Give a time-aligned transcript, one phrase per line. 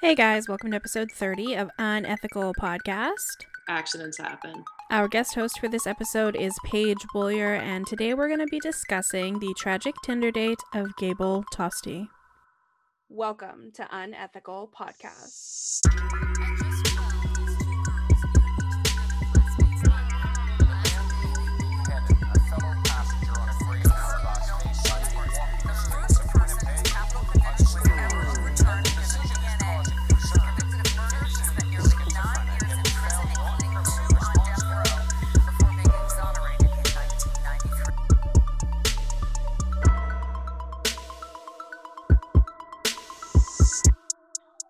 [0.00, 3.44] Hey guys, welcome to episode 30 of Unethical Podcast.
[3.68, 4.62] Accidents happen.
[4.92, 8.60] Our guest host for this episode is Paige Bullier, and today we're going to be
[8.60, 12.06] discussing the tragic Tinder date of Gable Tostee.
[13.08, 15.80] Welcome to Unethical Podcast.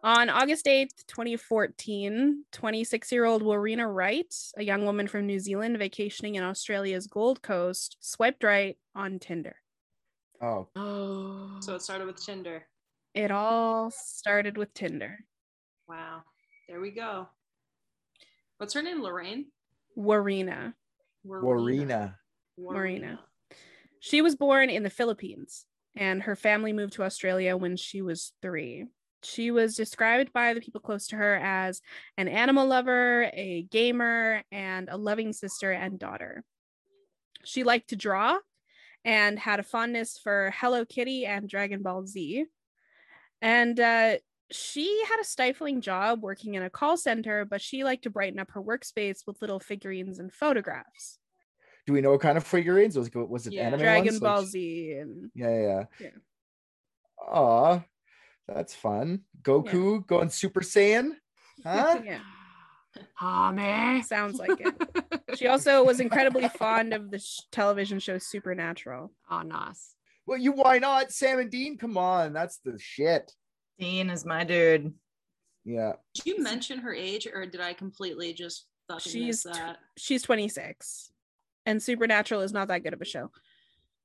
[0.09, 5.77] On August 8th, 2014, 26 year old Warriena Wright, a young woman from New Zealand
[5.77, 9.57] vacationing in Australia's Gold Coast, swiped right on Tinder.
[10.41, 11.59] Oh, Oh.
[11.61, 12.65] So it started with Tinder.
[13.13, 15.19] It all started with Tinder.
[15.87, 16.23] Wow.
[16.71, 17.29] There we go.
[18.57, 19.03] What's her name?
[19.03, 19.49] Lorraine?
[19.95, 20.73] Warriena.
[21.27, 22.15] Warriena.
[22.59, 23.19] Warriena.
[24.01, 28.33] She was born in the Philippines, and her family moved to Australia when she was
[28.41, 28.87] three.
[29.23, 31.81] She was described by the people close to her as
[32.17, 36.45] an animal lover, a gamer, and a loving sister and daughter.
[37.45, 38.39] She liked to draw
[39.05, 42.45] and had a fondness for Hello Kitty and Dragon Ball Z.
[43.43, 44.17] And uh,
[44.51, 48.39] she had a stifling job working in a call center, but she liked to brighten
[48.39, 51.19] up her workspace with little figurines and photographs.
[51.87, 52.97] Do we know what kind of figurines?
[52.99, 53.63] Was, was it Yeah.
[53.69, 54.21] anime Dragon ones?
[54.21, 55.85] Ball Like- Z and Yeah, yeah, yeah.
[56.01, 56.11] Yeah.
[57.33, 57.81] Aw,
[58.49, 59.21] that's fun.
[59.43, 61.11] Goku going Super Saiyan?
[61.63, 62.01] Huh?
[62.05, 62.21] yeah,
[63.21, 64.03] Oh man.
[64.03, 64.75] sounds like it.
[65.37, 69.13] She also was incredibly fond of the sh- television show Supernatural.
[69.31, 69.95] Oh nice.
[70.27, 71.13] well, you why not?
[71.13, 72.33] Sam and Dean, come on.
[72.33, 73.33] That's the shit.
[73.79, 74.93] Dean is my dude.
[75.65, 75.93] Yeah.
[76.15, 80.23] Did you mention her age or did I completely just fucking She's miss tw- She's
[80.23, 81.13] 26,
[81.67, 83.31] and Supernatural is not that good of a show.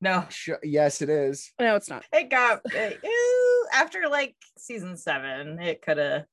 [0.03, 1.51] No, Sh- yes, it is.
[1.59, 2.03] No, it's not.
[2.11, 5.59] it got it- ew, after like season seven.
[5.59, 6.25] It could have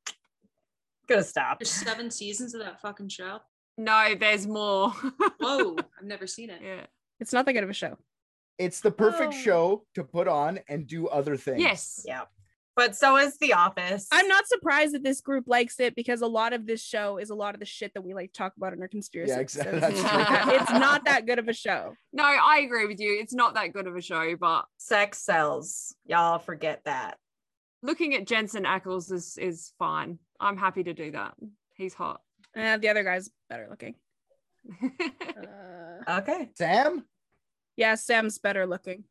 [1.06, 1.60] could have stopped.
[1.60, 3.38] There's seven seasons of that fucking show.
[3.78, 4.90] No, there's more.
[5.38, 6.60] Whoa, I've never seen it.
[6.62, 6.86] yeah.
[7.20, 7.96] It's not that good of a show.
[8.58, 9.38] It's the perfect Oh.
[9.38, 11.60] show to put on and do other things.
[11.60, 12.02] Yes.
[12.06, 12.22] Yeah,
[12.80, 14.06] but so is The Office.
[14.10, 17.28] I'm not surprised that this group likes it because a lot of this show is
[17.28, 19.32] a lot of the shit that we like to talk about in our conspiracy.
[19.32, 19.80] Yeah, exactly.
[19.80, 20.08] That's true.
[20.60, 21.92] It's not that good of a show.
[22.12, 23.18] No, I agree with you.
[23.20, 25.94] It's not that good of a show, but Sex sells.
[26.06, 27.18] Y'all forget that.
[27.82, 30.18] looking at Jensen Ackles is is fine.
[30.40, 31.34] I'm happy to do that.
[31.76, 32.20] He's hot.
[32.54, 33.94] And Uh, the other guy's better looking.
[34.80, 36.48] Uh, Okay.
[36.56, 37.04] Sam?
[37.76, 39.04] yeah, Sam's better looking.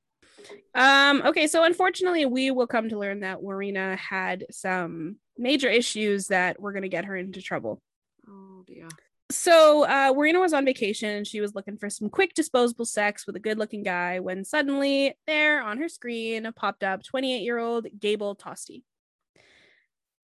[0.75, 6.27] Um, okay, so unfortunately, we will come to learn that Warriena had some major issues
[6.27, 7.81] that were going to get her into trouble.
[8.27, 8.87] oh dear.
[9.31, 13.27] So, uh, Warriena was on vacation and she was looking for some quick disposable sex
[13.27, 17.59] with a good looking guy when suddenly, there on her screen, popped up 28 year
[17.59, 18.81] old Gable Tostee.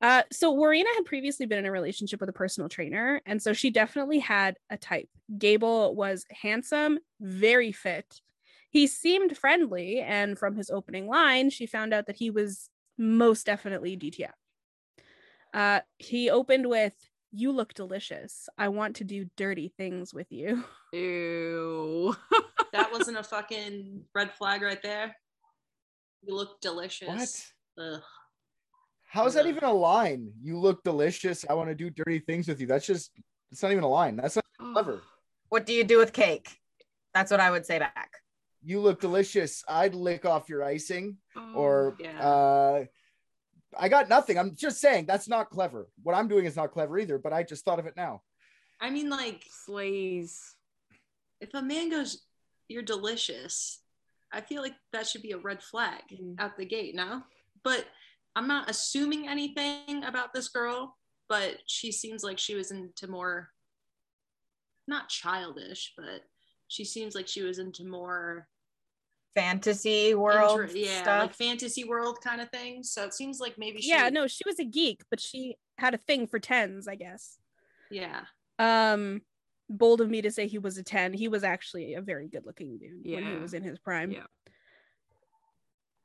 [0.02, 3.54] Uh, so, Warriena had previously been in a relationship with a personal trainer, and so
[3.54, 5.09] she definitely had a type.
[5.38, 8.22] Gable was handsome, very fit.
[8.75, 13.46] He seemed friendly, and from his opening line, she found out that he was most
[13.46, 14.34] definitely DTF.
[15.53, 16.94] Uh, he opened with,
[17.31, 18.50] You look delicious.
[18.58, 20.66] I want to do dirty things with you.
[20.94, 22.18] Ew.
[22.74, 25.16] That wasn't a fucking red flag right there.
[26.24, 27.53] You look delicious.
[27.78, 27.94] What?
[27.94, 28.02] Ugh.
[29.06, 30.34] How's that even a line?
[30.42, 31.46] You look delicious.
[31.50, 32.68] I want to do dirty things with you.
[32.68, 33.12] That's just,
[33.53, 34.18] it's not even a line.
[34.18, 34.44] That's not
[34.74, 35.02] clever.
[35.47, 36.57] What do you do with cake?
[37.13, 38.12] That's what I would say back.
[38.68, 39.64] You look delicious.
[39.70, 41.18] I'd lick off your icing.
[41.38, 42.20] Oh, or yeah.
[42.20, 42.86] uh
[43.78, 44.38] I got nothing.
[44.40, 45.88] I'm just saying that's not clever.
[46.02, 48.22] What I'm doing is not clever either, but I just thought of it now.
[48.81, 50.38] I mean, like, sleaze.
[51.42, 52.24] if a man goes,
[52.68, 53.81] You're delicious,
[54.34, 56.40] I feel like that should be a red flag Mm.
[56.40, 57.22] out the gate, no?
[57.64, 57.86] But
[58.36, 60.98] I'm not assuming anything about this girl,
[61.30, 63.50] but she seems like she was into more,
[64.88, 66.22] not childish, but
[66.68, 68.48] she seems like she was into more
[69.36, 71.22] Fantasy world inter- yeah, stuff.
[71.24, 72.84] like fantasy world kind of thing.
[72.84, 75.94] So it seems like maybe she, yeah, no, she was a geek, but she had
[75.94, 77.38] a thing for tens, I guess.
[77.92, 78.22] yeah,
[78.60, 79.22] Um,
[79.70, 81.12] bold of me to say he was a 10.
[81.14, 84.12] He was actually a very good looking dude when he was in his prime.
[84.12, 84.24] Yeah.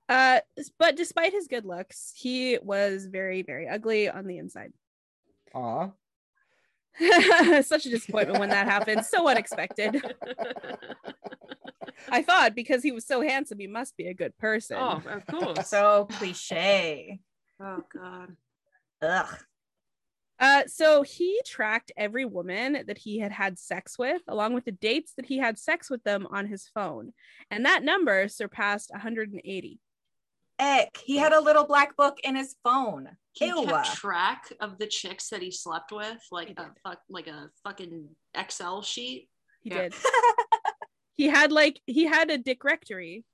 [0.08, 0.40] Uh,
[0.78, 4.72] but despite his good looks, he was very, very ugly on the inside.
[5.54, 5.90] Aw.
[7.62, 9.04] Such a disappointment when that happened.
[9.06, 10.02] So unexpected.
[12.08, 14.76] I thought because he was so handsome, he must be a good person.
[14.78, 15.68] Oh, of course.
[15.68, 17.20] so cliche.
[17.60, 18.36] oh god,
[19.02, 19.38] Ugh.
[20.38, 24.72] Uh, so he tracked every woman that he had had sex with, along with the
[24.72, 27.12] dates that he had sex with them on his phone,
[27.50, 29.78] and that number surpassed 180.
[30.58, 30.98] Ick.
[31.04, 33.08] He had a little black book in his phone.
[33.32, 33.64] He Ew.
[33.66, 37.50] kept track of the chicks that he slept with, like He a fuck, like a
[37.64, 39.28] fucking Excel sheet,
[39.62, 39.88] He Yeah.
[39.88, 39.94] did.
[41.20, 43.26] He had like he had a dick rectory.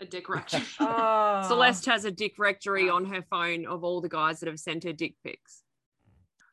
[0.00, 0.62] a dick rectory.
[0.80, 1.42] oh.
[1.48, 2.96] Celeste has a dick rectory Wow.
[2.96, 5.62] on her phone of all the guys that have sent her dick pics.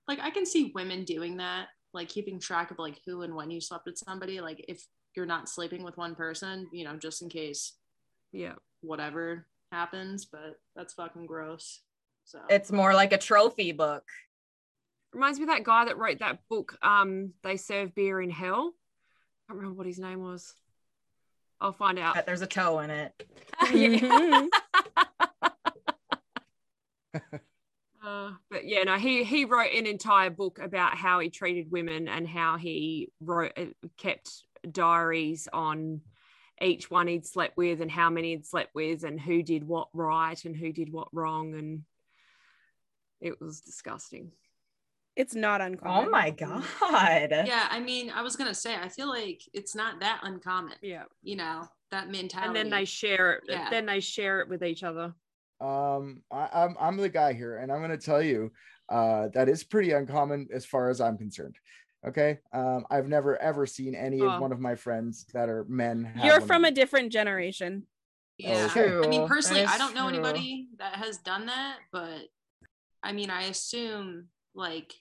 [0.07, 3.50] like I can see women doing that, like keeping track of like who and when
[3.50, 4.42] you slept with somebody.
[4.42, 4.86] Like if
[5.16, 7.74] you're not sleeping with one person, you know, just in case
[8.31, 8.54] Yeah.
[8.81, 10.25] whatever happens.
[10.25, 11.81] But that's fucking gross.
[12.25, 14.04] So It's more like a trophy book.
[15.13, 18.74] Reminds me of that guy that wrote that book, um, They Serve Beer in Hell.
[19.50, 20.54] I can't remember what his name was.
[21.60, 22.13] I'll find out.
[22.13, 23.28] But there's a toe in it.
[23.74, 23.90] Yeah.
[23.90, 24.48] Mhm.
[28.01, 32.07] Uh, but yeah, no, he he wrote an entire book about how he treated women
[32.07, 33.66] and how he wrote uh,
[33.98, 34.31] kept
[34.72, 36.00] diaries on
[36.62, 39.90] each one he'd slept with and how many he'd slept with and who did what
[39.94, 41.84] right and who did what wrong and
[43.19, 44.31] it was disgusting.
[45.15, 46.07] It's not uncommon.
[46.07, 46.63] Oh my god.
[46.81, 50.75] yeah, I mean, I was gonna say, I feel like it's not that uncommon.
[50.81, 52.47] Yeah, You know, that mentality.
[52.47, 53.44] and then they share it.
[53.47, 53.69] Yeah.
[53.69, 55.13] Then they share it with each other.
[55.59, 58.51] Um, I, I'm I'm the guy here, and I'm gonna tell you,
[58.88, 61.57] uh, that is pretty uncommon as far as I'm concerned.
[62.07, 64.29] Okay, um, I've never ever seen any Oh.
[64.29, 66.06] of one of my friends that are men.
[66.06, 67.88] have You're from of a different generation.
[68.38, 68.67] Yeah.
[68.73, 69.06] Okay.
[69.06, 70.17] I mean, personally, I don't know true.
[70.19, 72.21] anybody that has done that, but
[73.03, 74.27] I mean, I assume
[74.59, 74.94] like,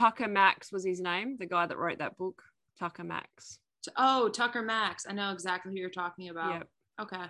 [0.00, 2.42] Tucker Max was his name, the guy that wrote that book.
[2.78, 3.58] Tucker Max.
[3.84, 5.06] t- oh, Tucker Max.
[5.08, 6.52] I know exactly who you're talking about.
[6.54, 6.68] Yep.
[7.02, 7.24] Okay.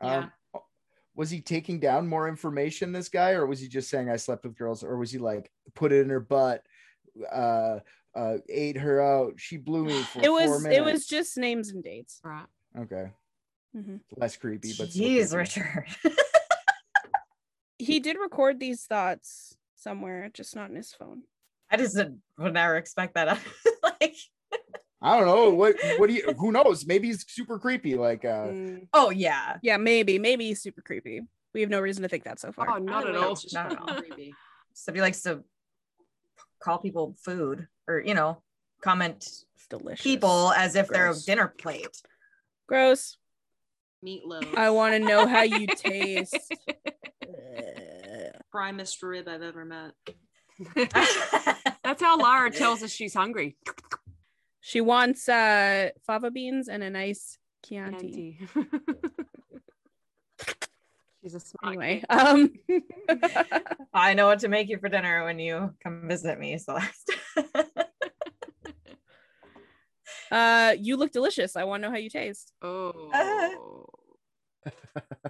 [0.00, 0.30] Um,
[1.14, 4.44] was he taking down more information, this guy, or was he just saying I slept
[4.44, 6.62] with girls, or was he like put it in her butt,
[7.32, 7.80] uh,
[8.14, 10.78] uh, ate her out, she blew me for It was minutes?
[10.78, 12.20] it was just names and dates.
[12.24, 12.46] Right.
[12.78, 13.10] okay,
[13.76, 14.00] Mhm.
[14.16, 15.36] less creepy, but still Jeez.
[15.36, 15.86] Richard.
[17.78, 21.22] He did record these thoughts somewhere, just not in his phone.
[21.70, 23.38] I just did- would never expect that.
[23.82, 24.16] like,
[25.02, 26.86] I don't know what what do you who knows?
[26.86, 27.94] Maybe he's super creepy.
[27.96, 28.86] Like uh Mm.
[28.92, 29.56] oh yeah.
[29.62, 30.18] Yeah, maybe.
[30.18, 31.22] Maybe he's super creepy.
[31.54, 32.68] We have no reason to think that so far.
[32.70, 33.36] Oh, not at all.
[33.52, 33.94] Not at all.
[34.00, 34.34] creepy.
[34.74, 35.42] So he likes to
[36.62, 38.42] call people food or you know,
[38.82, 39.26] comment
[39.68, 40.02] delicious.
[40.02, 42.02] people as if they're a dinner plate.
[42.68, 43.16] Gross.
[44.04, 44.54] Meatloaf.
[44.56, 46.36] I want to know how you taste.
[48.50, 49.92] Primest rib I've ever met.
[51.84, 53.56] That's how Lara tells us she's hungry.
[54.60, 57.96] she wants uh fava beans and a nice Chianti.
[57.96, 58.38] Auntie.
[61.22, 62.52] she's a smart Anyway, um
[63.94, 67.12] I know what to make you for dinner when you come visit me, Celeste.
[70.30, 71.56] uh you look delicious.
[71.56, 72.52] I want to know how you taste.
[72.62, 73.86] Oh.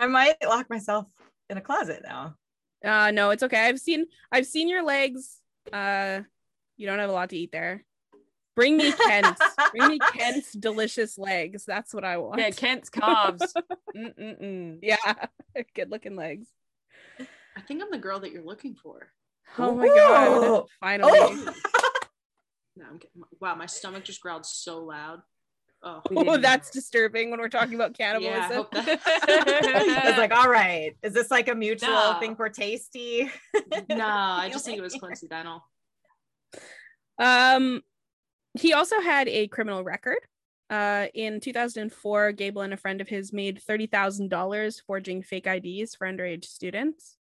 [0.00, 1.06] I might lock myself
[1.48, 2.36] in a closet now.
[2.84, 3.66] Uh no, it's okay.
[3.66, 5.38] I've seen I've seen your legs.
[5.72, 6.20] Uh
[6.76, 7.84] you don't have a lot to eat there.
[8.56, 9.40] Bring me Kent's.
[9.72, 11.64] Bring me Kent's delicious legs.
[11.64, 12.40] That's what I want.
[12.40, 13.54] Yeah, Kent's calves.
[13.94, 14.96] Yeah.
[15.74, 16.46] Good looking legs.
[17.56, 19.08] I think I'm the girl that you're looking for.
[19.58, 20.66] Oh my god.
[20.78, 21.10] Finally.
[21.14, 21.54] Oh,
[22.76, 23.22] No, I'm kidding.
[23.40, 25.20] Wow, my stomach just growled so loud.
[25.82, 28.12] Oh, Oh, that's disturbing when we're talking about yeah.
[28.14, 28.66] I cannibalism.
[28.72, 29.00] that-
[30.04, 32.16] I was like, all right, is this like a mutual No.
[32.20, 33.30] think we're tasty?
[33.88, 35.64] no, I just think it was coincidental.
[37.18, 37.82] Um,
[38.58, 40.18] he also had a criminal record.
[40.68, 46.06] Uh, in 2004, Gable and a friend of his made $30,000 forging fake IDs for
[46.06, 47.16] underage students.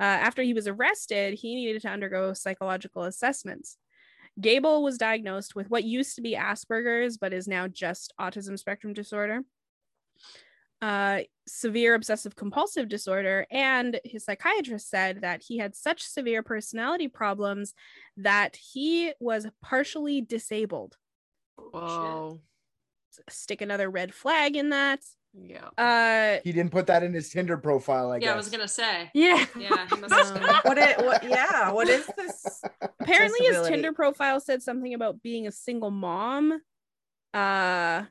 [0.00, 3.76] Uh, after he was arrested, he needed to undergo psychological assessments.
[4.40, 8.92] Gable was diagnosed with what used to be Asperger's, but is now just autism spectrum
[8.92, 9.42] disorder,
[10.80, 13.46] uh, severe obsessive compulsive disorder.
[13.50, 17.74] And his psychiatrist said that he had such severe personality problems
[18.16, 20.96] that he was partially disabled.
[21.56, 22.40] Whoa.
[23.28, 25.00] Stick another red flag in that.
[25.34, 25.68] Yeah.
[25.78, 28.32] Uh, he didn't put that in his Tinder profile, I yeah, guess.
[28.34, 29.10] I was gonna say.
[29.14, 29.44] Yeah.
[29.58, 32.62] Yeah, he must have what it what yeah, what is this?
[33.00, 36.60] apparently his Tinder profile said something about being a single mom.
[37.32, 38.04] Uh,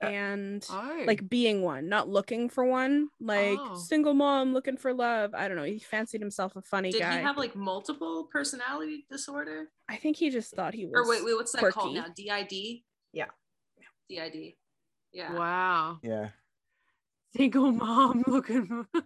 [0.00, 1.04] and Oh.
[1.06, 3.08] like being one, not looking for one.
[3.20, 3.76] Like Oh.
[3.76, 5.34] single mom looking for love.
[5.34, 5.64] I don't know.
[5.64, 7.10] He fancied himself a funny Did guy.
[7.10, 9.70] Did he have like multiple personality disorder?
[9.88, 10.94] I think he just thought he was.
[10.94, 12.06] Or wait, wait, what's that called now?
[12.16, 12.82] DID?
[13.12, 13.26] Yeah.
[14.08, 14.54] DID.
[15.12, 15.32] Yeah.
[15.34, 15.98] Wow.
[16.02, 16.30] yeah.
[17.36, 18.86] Single mom looking.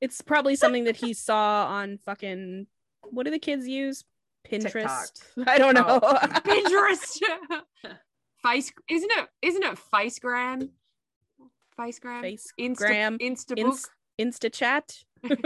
[0.00, 2.66] It's probably something that he saw on fucking
[3.10, 4.02] what do the kids use?
[4.50, 5.22] Pinterest.
[5.46, 5.84] I don't know.
[5.86, 6.14] Oh.
[6.22, 7.18] Pinterest.
[8.42, 10.70] Face isn't it isn't it Facegram?
[11.78, 12.22] Facegram?
[12.22, 13.58] Face Insta gram, Instabook.
[13.58, 14.96] Inst- Insta chat,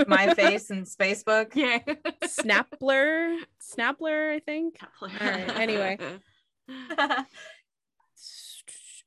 [0.07, 1.55] My face and Facebook.
[1.57, 1.79] yeah.
[2.25, 4.77] Snapler, Snapler, I think.
[5.03, 5.99] All right, anyway.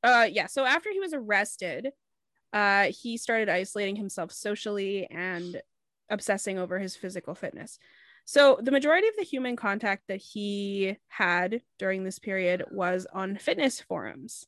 [0.03, 1.87] Uh yeah, so after he was arrested,
[2.53, 5.61] uh he started isolating himself socially and
[6.09, 7.79] obsessing over his physical fitness.
[8.25, 13.37] So the majority of the human contact that he had during this period was on
[13.37, 14.45] fitness forums.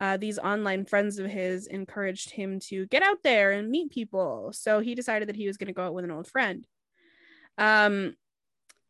[0.00, 4.50] Uh, these online friends of his encouraged him to get out there and meet people.
[4.52, 6.66] So he decided that he was going to go out with an old friend.
[7.58, 8.16] Um,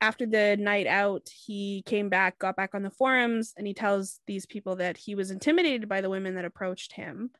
[0.01, 4.21] after the night out, he came back, got back on the forums, and he tells
[4.27, 7.31] these people that he was intimidated by the women that approached him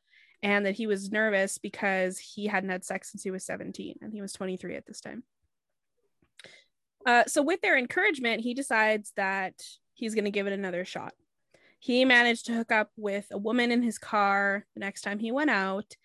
[0.43, 4.13] and that he was nervous because he hadn't had sex since he was 17 and
[4.13, 5.23] he was 23 at this time.
[7.05, 9.55] Uh, so, with their encouragement, he decides that
[9.93, 11.13] he's going to give it another shot.
[11.79, 15.31] He managed to hook up with a woman in his car the next time he
[15.31, 15.95] went out,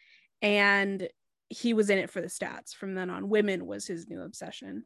[0.41, 1.07] and
[1.49, 2.75] he was in it for the stats.
[2.75, 4.85] From then on, women was his new obsession.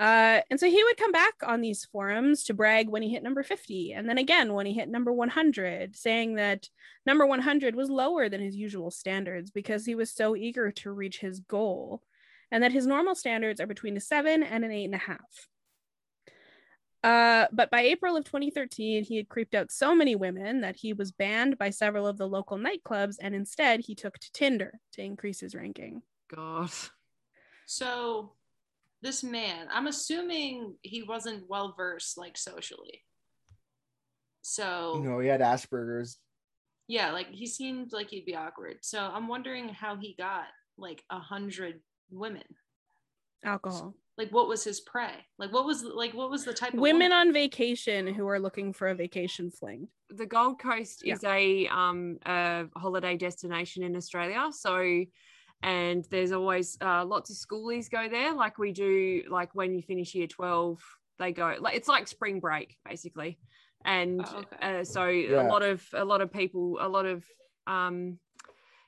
[0.00, 3.22] Uh, and so he would come back on these forums to brag when he hit
[3.22, 6.70] number 50, and then again when he hit number 100, saying that
[7.04, 11.18] number 100 was lower than his usual standards because he was so eager to reach
[11.18, 12.02] his goal,
[12.50, 15.48] and that his normal standards are between a seven and an eight and a half.
[17.04, 20.94] Uh, but by April of 2013, he had creeped out so many women that he
[20.94, 25.02] was banned by several of the local nightclubs, and instead he took to Tinder to
[25.02, 26.00] increase his ranking.
[26.34, 26.70] God.
[27.66, 28.32] So
[29.02, 33.02] this man, I'm assuming he wasn't well versed like socially.
[34.42, 36.18] So You know, he had Asperger's.
[36.88, 38.78] yeah, like he seemed like he'd be awkward.
[38.82, 40.44] So I'm wondering how he got
[40.76, 41.80] like a hundred
[42.10, 42.42] women.
[43.44, 43.94] Alcohol.
[44.18, 45.14] Like what was his prey?
[45.38, 47.12] Like what was like what was the type of Women woman?
[47.28, 49.88] on vacation who are looking for a vacation fling.
[50.10, 51.14] the Gold Coast Yeah.
[51.14, 54.48] is a um a holiday destination in Australia.
[54.52, 55.04] So
[55.62, 59.82] and there's always uh, lots of schoolies go there like we do like when you
[59.82, 60.80] finish year 12
[61.18, 63.38] they go like it's like spring break basically
[63.84, 64.80] and Oh, okay.
[64.80, 65.42] uh, so Yeah.
[65.42, 67.24] a lot of a lot of people a lot of
[67.66, 68.18] um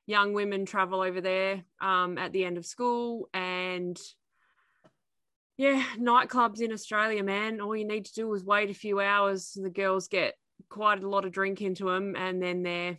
[0.07, 3.99] young women travel over there um at the end of school and
[5.57, 9.53] yeah nightclubs in australia man all you need to do is wait a few hours
[9.57, 10.35] and the girls get
[10.71, 12.99] quite a lot of drink into them and then they're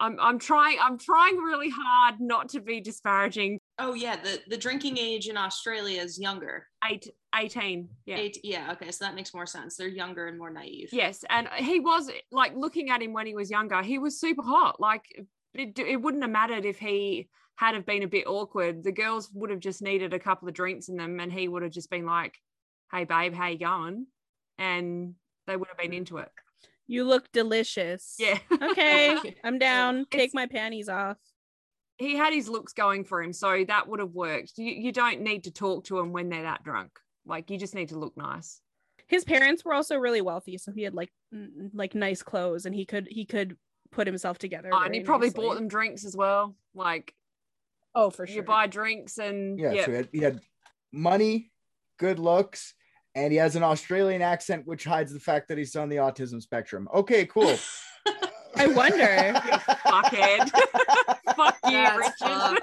[0.00, 4.56] I'm, I'm trying I'm trying really hard not to be disparaging Oh yeah, the the
[4.56, 6.66] drinking age in Australia is younger.
[6.88, 9.76] eight, 18 yeah Eight, yeah, okay, so that makes more sense.
[9.76, 10.88] They're younger and more naive.
[10.92, 14.42] yes and he was like looking at him when he was younger he was super
[14.42, 15.04] hot like
[15.54, 19.30] it, it wouldn't have mattered if he had have been a bit awkward the girls
[19.34, 21.90] would have just needed a couple of drinks in them and he would have just
[21.90, 22.34] been like
[22.92, 24.06] hey babe how you going
[24.58, 25.14] and
[25.46, 26.30] they would have been into it
[26.88, 28.16] You look delicious.
[28.18, 30.00] yeah Okay, I'm down.
[30.00, 31.18] It's- Take my panties off.
[31.98, 34.54] he had his looks going for him, so that would have worked.
[34.56, 36.92] You, you don't need to talk to them when they're that drunk.
[37.26, 38.60] Like you just need to look nice.
[39.06, 42.74] His parents were also really wealthy, so he had like n- like nice clothes, and
[42.74, 43.56] he could he could
[43.90, 44.70] put himself together.
[44.72, 45.44] Oh, and he probably nicely.
[45.44, 46.56] bought them drinks as well.
[46.74, 47.14] Like
[47.94, 48.36] Oh, for sure.
[48.36, 50.40] you buy drinks and Yeah, yeah, so he had, he had
[50.92, 51.50] money,
[51.98, 52.74] good looks,
[53.18, 56.40] and he has an Australian accent, which hides the fact that he's on the autism
[56.40, 56.88] spectrum.
[56.94, 57.56] Okay, cool.
[58.56, 59.34] I wonder.
[59.86, 60.50] fuckhead.
[61.36, 62.58] Fuck you, Richard.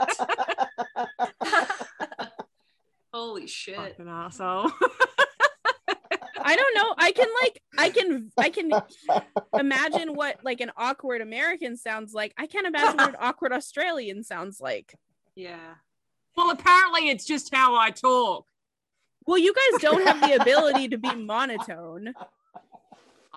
[3.13, 3.75] Holy shit.
[3.75, 4.71] Fucking asshole.
[6.37, 6.93] I don't know.
[6.97, 8.71] I can like I can I can
[9.57, 12.33] imagine what like an awkward American sounds like.
[12.37, 14.95] I can't imagine what an awkward Australian sounds like.
[15.35, 15.75] Yeah.
[16.37, 18.45] well, apparently it's just how I talk.
[19.27, 22.13] Well, you guys don't have the ability to be monotone.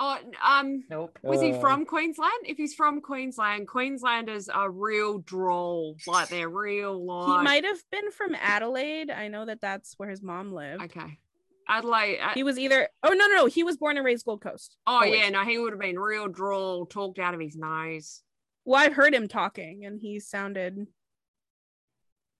[0.00, 0.16] Oh,
[0.46, 1.18] um, Nope.
[1.22, 2.44] was he Uh, from Queensland?
[2.44, 7.42] If he's from Queensland, Queenslanders are real droll, like they're real He like.
[7.44, 9.10] might have been from Adelaide.
[9.10, 10.84] I know that that's where his mom lived.
[10.84, 11.18] Okay,
[11.66, 12.20] Adelaide.
[12.20, 14.76] uh, He was either oh no no no he was born and raised Gold Coast.
[14.86, 15.18] Oh Always.
[15.18, 18.22] yeah, no, he would have been real droll, talked out of his nose.
[18.64, 20.86] Well, I've heard him talking and he sounded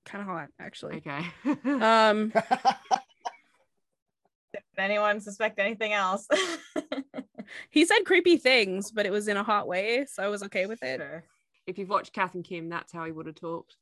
[0.04, 0.98] kind of hot actually.
[0.98, 1.26] Okay.
[1.84, 2.32] Um
[4.52, 6.26] Did anyone suspect anything else?
[7.70, 10.66] he said creepy things, but it was in a hot way, so I was okay
[10.66, 11.00] with it.
[11.00, 11.24] Sure.
[11.66, 13.76] if you've watched Kath and Kim, that's how he would have talked.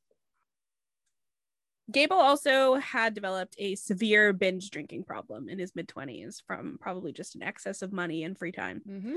[1.91, 7.13] Gable also had developed a severe binge drinking problem in his mid 20s from probably
[7.13, 8.83] just an excess of money and free time.
[8.89, 9.17] Mm-hmm.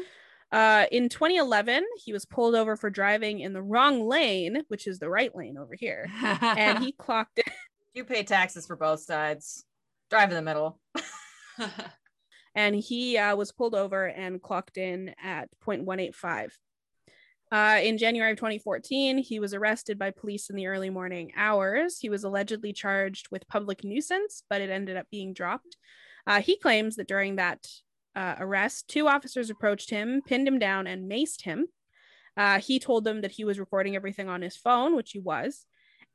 [0.51, 4.99] Uh, in 2011, he was pulled over for driving in the wrong lane, which is
[4.99, 7.49] the right lane over here, and he clocked it.
[7.93, 9.65] You pay taxes for both sides.
[10.09, 10.79] Drive in the middle.
[12.55, 16.51] and he uh, was pulled over and clocked in at 0.185.
[17.51, 21.97] Uh, in January of 2014, he was arrested by police in the early morning hours.
[21.99, 25.77] He was allegedly charged with public nuisance, but it ended up being dropped.
[26.27, 27.65] Uh, he claims that during that
[28.15, 31.67] uh, arrest, two officers approached him, pinned him down, and maced him.
[32.37, 35.65] Uh, he told them that he was recording everything on his phone, which he was.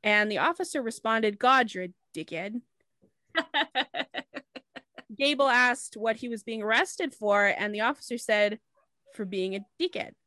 [0.03, 2.61] And the officer responded, God, you're a dickhead.
[5.15, 8.59] Gable asked what he was being arrested for, and the officer said,
[9.13, 10.11] for being a dickhead.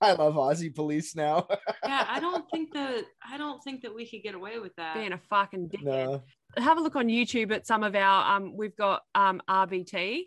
[0.00, 1.48] I love Aussie police now.
[1.84, 4.94] yeah, I don't think that I don't think that we could get away with that.
[4.94, 5.84] Being a fucking dickhead.
[5.84, 6.22] no.
[6.56, 10.22] Have a look on YouTube at some of our um we've got um RBT.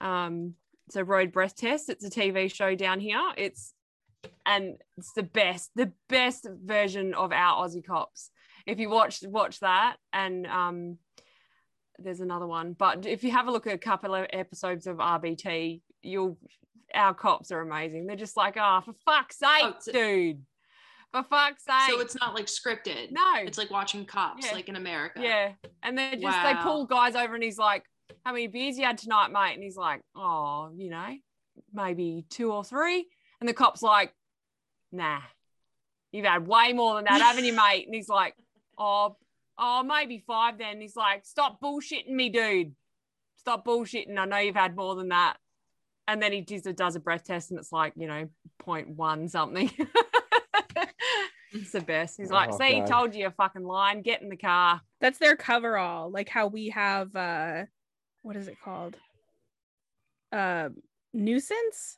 [0.00, 0.54] Um
[0.90, 1.88] so road breath test.
[1.88, 3.22] It's a TV show down here.
[3.38, 3.72] It's
[4.46, 8.30] and it's the best, the best version of our Aussie cops.
[8.66, 10.98] If you watch watch that and um
[11.98, 12.72] there's another one.
[12.76, 16.38] But if you have a look at a couple of episodes of RBT, you'll
[16.94, 18.06] our cops are amazing.
[18.06, 20.42] They're just like, oh, for fuck's sake, Oh, dude.
[21.12, 21.90] For fuck's sake.
[21.90, 23.10] So it's not like scripted.
[23.12, 23.34] no.
[23.38, 24.52] It's like watching cops, Yeah.
[24.52, 25.20] like in America.
[25.22, 25.52] Yeah.
[25.82, 27.84] And they just they pull guys over and he's like,
[28.24, 29.54] How many beers you had tonight, mate?
[29.54, 31.14] And he's like, Oh, you know,
[31.72, 33.06] maybe two or three.
[33.40, 34.12] And the cop's like,
[34.90, 35.20] Nah,
[36.12, 37.86] you've had way more than that, haven't you, mate?
[37.86, 38.34] And he's like,
[38.78, 39.16] Oh,
[39.58, 40.80] oh, maybe five then.
[40.80, 42.72] he's like, Stop bullshitting me, dude.
[43.36, 44.16] Stop bullshitting.
[44.18, 45.36] I know you've had more than that.
[46.06, 48.28] And then he does a, does a breath test and it's like, you know,
[48.66, 49.70] 0.1 something.
[51.52, 52.16] it's the best.
[52.18, 52.86] He's like, Oh, see, God.
[52.86, 54.02] told you you're fucking lying.
[54.02, 54.80] Get in the car.
[55.00, 57.64] That's their coverall, like how we have uh
[58.22, 58.96] what is it called?
[60.32, 60.70] Uh
[61.12, 61.96] nuisance?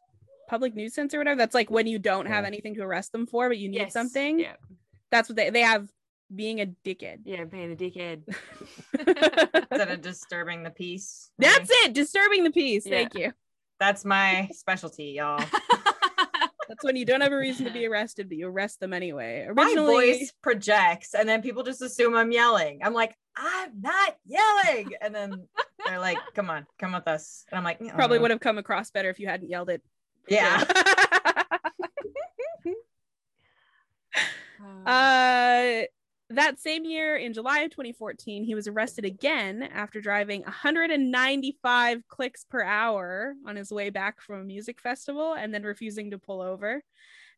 [0.49, 1.39] Public nuisance or whatever.
[1.39, 3.93] That's like when you don't have anything to arrest them for, but you need Yes.
[3.93, 4.39] something.
[4.41, 4.55] Yeah.
[5.11, 5.89] That's what they they have
[6.35, 7.21] being a dickhead.
[7.25, 8.23] Yeah, being a dickhead.
[9.71, 11.31] Instead of disturbing the peace.
[11.39, 11.93] That's it.
[11.93, 12.87] Disturbing the peace.
[12.87, 12.97] Yeah.
[12.97, 13.33] Thank you.
[13.79, 15.45] That's my specialty, y'all.
[16.69, 19.49] That's when you don't have a reason to be arrested, but you arrest them anyway.
[19.55, 22.81] My voice projects, and then people just assume I'm yelling.
[22.83, 25.47] I'm like, I'm not yelling, and then
[25.87, 28.59] they're like, "Come on, come with us." And I'm like, probably "Mm." would have come
[28.59, 29.81] across better if you hadn't yelled it.
[30.29, 30.65] Yeah.
[34.87, 35.83] uh,
[36.31, 42.45] that same year, in July of 2014, he was arrested again after driving 195 clicks
[42.45, 46.41] per hour on his way back from a music festival and then refusing to pull
[46.41, 46.83] over.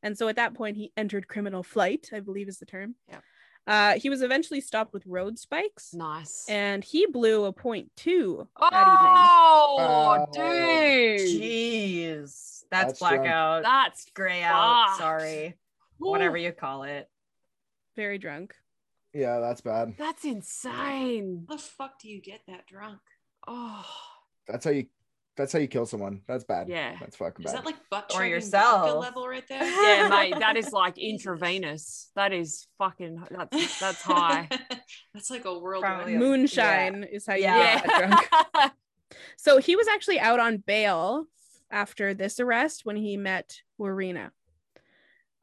[0.03, 2.94] And so at that point, he entered criminal flight, I believe is the term.
[3.11, 3.22] Yep.
[3.66, 6.46] Uh, he was eventually stopped with road spikes nice.
[6.48, 10.33] and he blew a point two that oh, Oh.
[10.33, 11.20] dude.
[11.20, 13.22] Jeez, that's, That's drunk.
[13.24, 14.96] blackout, That's gray out.
[14.96, 15.48] Sorry,
[16.03, 17.11] Ooh, whatever you call it.
[17.94, 18.55] Very drunk.
[19.14, 19.94] Yeah, that's bad.
[19.99, 21.47] That's insane.
[21.49, 23.01] How the fuck do you get that drunk?
[23.47, 23.87] Oh,
[24.47, 24.87] That's how you
[25.37, 26.23] that's how you kill someone.
[26.27, 26.68] That's bad.
[26.68, 26.97] Yeah.
[26.99, 27.51] That's fucking bad.
[27.51, 29.01] Is that like butt Or yourself.
[29.01, 29.62] level right there?
[29.62, 30.35] yeah, mate.
[30.37, 32.11] That is like intravenous.
[32.16, 33.23] That is fucking.
[33.31, 34.49] That's that's high.
[35.14, 35.85] That's like a world.
[35.85, 36.27] Probably war.
[36.27, 37.75] a- Moonshine is how you Yeah.
[37.77, 38.09] get that
[38.51, 38.73] drunk.
[39.37, 41.27] So he was actually out on bail
[41.71, 44.33] after this arrest when he met Warriena.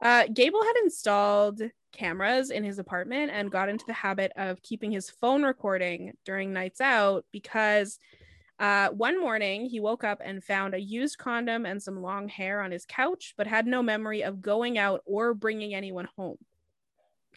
[0.02, 1.62] Uh, Gable had installed
[1.96, 6.52] cameras in his apartment and got into the habit of keeping his phone recording during
[6.52, 7.98] nights out because
[8.58, 12.62] uh, one morning he woke up and found a used condom and some long hair
[12.62, 16.38] on his couch, but had no memory of going out or bringing anyone home.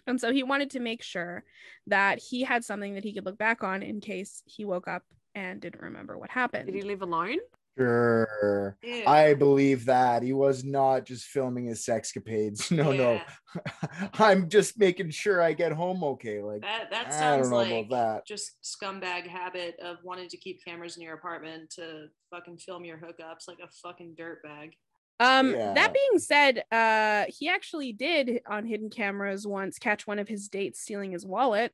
[0.07, 1.43] And so he wanted to make sure
[1.87, 5.03] that he had something that he could look back on in case he woke up
[5.35, 6.65] and didn't remember what happened.
[6.67, 7.37] Did he live alone?
[7.79, 8.77] Sure.
[8.83, 9.03] Ew.
[9.07, 12.69] I believe that he was not just filming his sexcapades.
[12.79, 13.23] No, Yeah.
[13.55, 13.61] no.
[14.15, 16.41] I'm just making sure I get home okay.
[16.41, 18.27] Like That that I sounds don't know like about that.
[18.27, 22.97] just scumbag habit of wanting to keep cameras in your apartment to fucking film your
[22.97, 24.73] hookups like a fucking dirtbag.
[25.21, 25.73] Um, Yeah.
[25.73, 30.49] that being said, uh, he actually did on hidden cameras once catch one of his
[30.49, 31.73] dates stealing his wallet.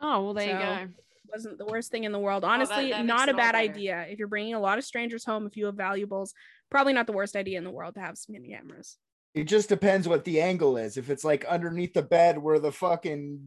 [0.00, 0.88] Oh well, there you go.
[1.32, 2.44] Wasn't the worst thing in the world.
[2.44, 3.58] Oh, that- Honestly, that makes not a bad better.
[3.58, 4.06] idea.
[4.08, 6.34] If you're bringing a lot of strangers home, if you have valuables,
[6.70, 8.96] probably not the worst idea in the world to have some hidden cameras.
[9.32, 10.96] it just depends what the angle is.
[10.96, 13.38] If it's like underneath the bed where the fucking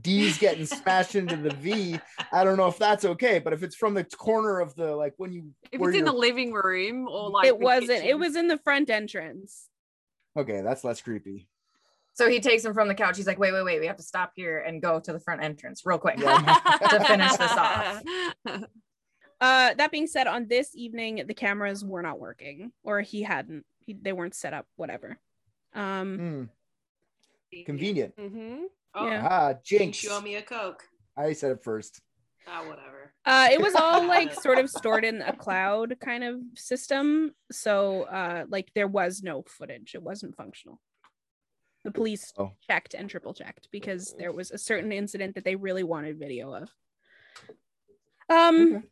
[0.00, 2.00] D's getting smashed into the V,
[2.32, 3.38] I don't know if that's okay.
[3.38, 6.04] But if it's from the corner of the like when you If where it's in
[6.04, 8.04] the living room or like it wasn't.
[8.04, 9.68] It was in the front entrance.
[10.36, 11.48] okay, that's less creepy.
[12.14, 13.16] So he takes him from the couch.
[13.16, 13.80] He's like, "Wait, wait, wait.
[13.80, 17.32] We have to stop here and go to the front entrance real quick." To finish
[17.36, 18.02] this off.
[19.40, 23.66] Uh, that being said, on this evening, the cameras were not working, or he hadn't.
[23.80, 24.64] He, they weren't set up.
[24.76, 25.18] Whatever.
[25.74, 26.48] Um,
[27.52, 28.14] Hmm, convenient.
[28.18, 28.62] hmm
[28.94, 29.26] Oh, Yeah.
[29.28, 30.04] Ah, Jinx, jinx.
[30.04, 30.84] you owe me a Coke.
[31.16, 32.00] I said it first.
[32.46, 33.12] Ah, whatever.
[33.26, 37.32] Uh, it was all like sort of stored in a cloud kind of system.
[37.50, 40.80] So, uh, like, there was no footage, it wasn't functional.
[41.84, 42.52] The police Oh.
[42.66, 46.54] checked and triple checked because there was a certain incident that they really wanted video
[46.54, 46.70] of.
[48.30, 48.86] Um, Okay.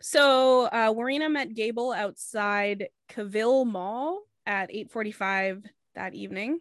[0.00, 6.60] so uh, Warriena met Gable outside Cavill Mall at 8:45 that evening.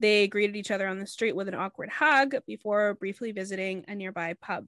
[0.00, 3.94] They greeted each other on the street with an awkward hug before briefly visiting a
[3.94, 4.66] nearby pub.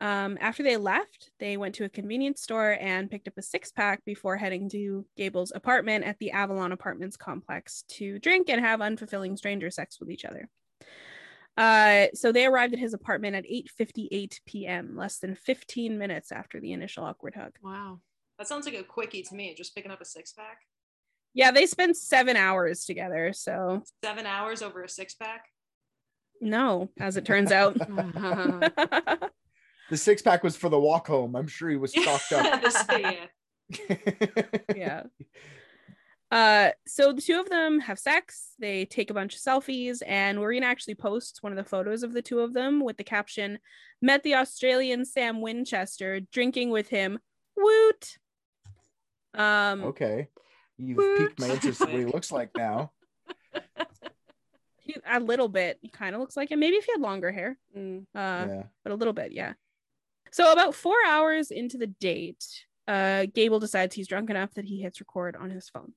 [0.00, 3.72] Um, after they left, they went to a convenience store and picked up a six
[3.72, 8.80] pack before heading to Gable's apartment at the Avalon Apartments complex to drink and have
[8.80, 10.48] unfulfilling stranger sex with each other.
[11.56, 16.60] Uh, so they arrived at his apartment at 8:58 p.m., less than 15 minutes after
[16.60, 17.52] the initial awkward hug.
[17.60, 17.98] Wow.
[18.38, 19.52] That sounds like a quickie to me.
[19.56, 20.60] Just picking up a six pack.
[21.34, 23.32] Yeah, they spent seven hours together.
[23.32, 25.46] So Seven hours over a six pack.
[26.40, 27.76] no, as it turns out.
[29.90, 31.34] The six pack was for the walk home.
[31.36, 32.62] I'm sure he was stocked up.
[32.90, 33.26] Yeah.
[34.76, 35.02] yeah.
[36.30, 38.50] Uh, so the two of them have sex.
[38.58, 42.12] They take a bunch of selfies, and Warriena actually posts one of the photos of
[42.12, 43.58] the two of them with the caption
[44.02, 47.18] "Met the Australian Sam Winchester, drinking with him.
[47.56, 48.18] Woot!"
[49.34, 50.28] Um, okay.
[50.76, 51.18] You've Woot.
[51.18, 52.92] piqued my interest in what he looks like now.
[54.82, 55.78] he- a little bit.
[55.80, 56.60] He kind of looks like him.
[56.60, 57.56] Maybe if he had longer hair.
[57.76, 58.02] Mm.
[58.14, 58.62] Uh, yeah.
[58.84, 59.54] but a little bit, yeah.
[60.30, 62.44] So about four hours into the date,
[62.86, 65.92] uh, Gable decides he's drunk enough that he hits record on his phone.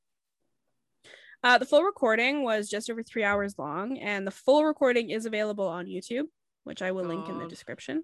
[1.43, 5.25] Uh, the full recording was just over three hours long, and the full recording is
[5.25, 6.25] available on YouTube,
[6.63, 8.03] which I will link in the description.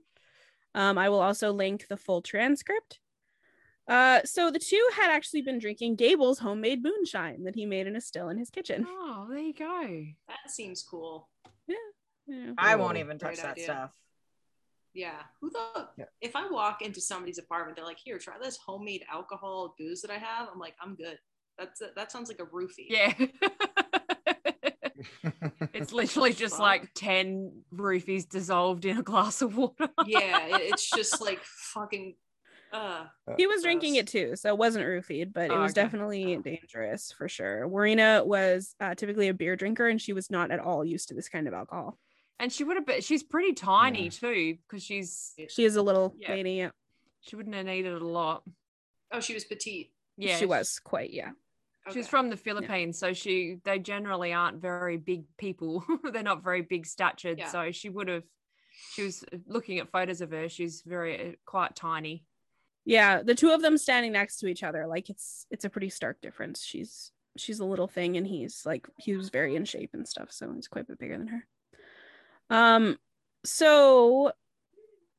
[0.74, 3.00] Um, I will also link the full transcript.
[3.88, 7.96] Uh, so the two had actually been drinking Gable's homemade moonshine that he made in
[7.96, 8.86] a still in his kitchen.
[8.88, 10.06] Oh, there you go.
[10.28, 11.30] That seems cool.
[11.68, 12.52] Yeah.
[12.58, 13.64] I won't even touch great that idea.
[13.64, 13.92] stuff.
[14.98, 15.20] Yeah.
[15.40, 16.06] Who the Yeah.
[16.22, 20.10] If I walk into somebody's apartment, they're like, "Here, try this homemade alcohol booze that
[20.12, 21.20] I have." I'm like, "I'm good."
[21.60, 22.88] That's that sounds like a roofie.
[22.90, 23.14] Yeah.
[25.74, 26.62] it's literally just Fuck.
[26.62, 29.90] like 10 roofies dissolved in a glass of water.
[30.06, 30.48] yeah.
[30.58, 32.16] it- it's just like fucking.
[32.74, 33.06] Uh,
[33.38, 35.84] He was drinking it too, so it wasn't roofied, but it Oh, was okay.
[35.84, 37.66] definitely dangerous for sure.
[37.68, 41.14] Warriena was uh, typically a beer drinker, and she was not at all used to
[41.14, 41.98] this kind of alcohol.
[42.40, 44.10] And she would have been, she's pretty tiny Yeah.
[44.10, 46.32] too, because she's, She is a little Yeah.
[46.32, 46.52] lady.
[46.54, 46.70] Yeah,
[47.22, 48.44] she wouldn't have needed a lot.
[49.12, 49.92] Oh, she was petite.
[50.18, 50.38] Yeah.
[50.38, 51.12] she was quite.
[51.12, 51.32] Yeah,
[51.88, 52.10] She's Okay.
[52.10, 55.84] from the Philippines, so she they generally aren't very big people.
[56.12, 57.48] They're not very big statured, Yeah.
[57.50, 58.24] so she would have.
[58.94, 60.50] She was looking at photos of her.
[60.50, 62.26] She's very uh, quite tiny.
[62.86, 63.24] yeah.
[63.24, 66.20] The two of them standing next to each other, like it's it's a pretty stark
[66.22, 66.64] difference.
[66.64, 70.32] She's she's a little thing, and he's like he was very in shape and stuff,
[70.32, 71.48] so he's quite a bit bigger than her.
[72.50, 72.98] Um,
[73.46, 74.32] so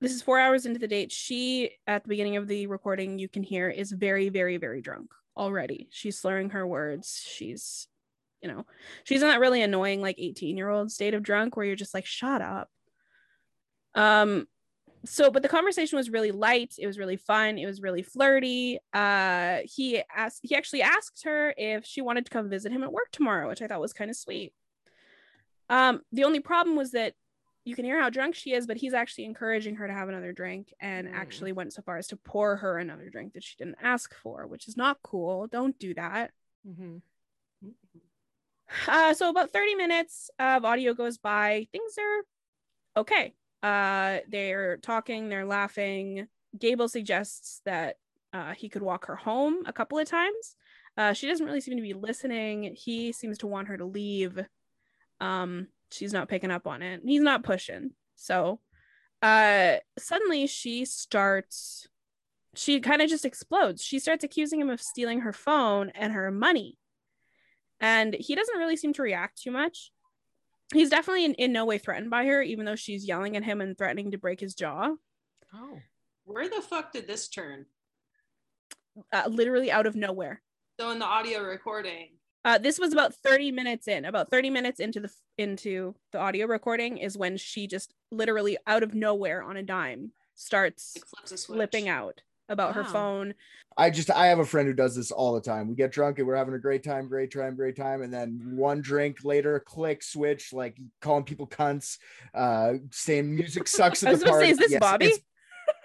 [0.00, 1.10] this is four hours into the date.
[1.10, 5.10] She, at the beginning of the recording, you can hear is very, very, very drunk
[5.36, 5.88] already.
[5.90, 7.22] She's slurring her words.
[7.26, 7.88] She's,
[8.42, 8.64] you know,
[9.04, 11.94] she's in that really annoying, like 18 year old state of drunk where you're just
[11.94, 12.68] like, shut up.
[13.94, 14.46] Um,
[15.04, 16.74] so, but the conversation was really light.
[16.78, 17.58] It was really fun.
[17.58, 18.78] It was really flirty.
[18.92, 22.92] Uh, he asked, he actually asked her if she wanted to come visit him at
[22.92, 24.52] work tomorrow, which I thought was kind of sweet.
[25.68, 27.14] Um, the only problem was that
[27.64, 30.32] you can hear how drunk she is, but he's actually encouraging her to have another
[30.32, 31.14] drink and Mm.
[31.14, 34.46] actually went so far as to pour her another drink that she didn't ask for,
[34.46, 35.46] which is not cool.
[35.48, 36.30] Don't do that.
[36.66, 36.98] Mm-hmm.
[38.86, 41.66] Uh, so about 30 minutes of audio goes by.
[41.72, 43.34] Things are okay.
[43.62, 46.26] Uh, they're talking, they're laughing.
[46.58, 47.96] Gable suggests that
[48.32, 50.56] uh, he could walk her home a couple of times.
[50.96, 52.74] Uh, she doesn't really seem to be listening.
[52.74, 54.38] He seems to want her to leave.
[55.20, 57.00] Um, she's not picking up on it.
[57.04, 57.90] He's not pushing.
[58.16, 58.60] So
[59.22, 61.86] uh, suddenly she starts,
[62.54, 63.82] she kind of just explodes.
[63.82, 66.76] She starts accusing him of stealing her phone and her money
[67.80, 69.92] and he doesn't really seem to react too much.
[70.74, 73.60] He's definitely in, in no way threatened by her, even though she's yelling at him
[73.60, 74.94] and threatening to break his jaw,
[75.54, 75.78] Oh.
[76.24, 77.66] Where the fuck did this turn?
[79.12, 80.42] uh, literally out of nowhere.
[80.78, 82.08] So in the audio recording,
[82.44, 84.04] Uh, this was about 30 minutes in.
[84.04, 88.82] About 30 minutes into the into the audio recording is when she just literally out
[88.82, 91.56] of nowhere on a dime starts like flips a switch.
[91.56, 93.34] flipping out about her phone.
[93.76, 95.68] I just I have a friend who does this all the time.
[95.68, 98.52] We get drunk and we're having a great time, great time, great time, and then
[98.56, 101.98] one drink later, click switch, like calling people cunts,
[102.34, 104.50] uh, saying music sucks I at was the about to say, party.
[104.52, 105.04] is this Yes, Bobby?
[105.06, 105.20] it's-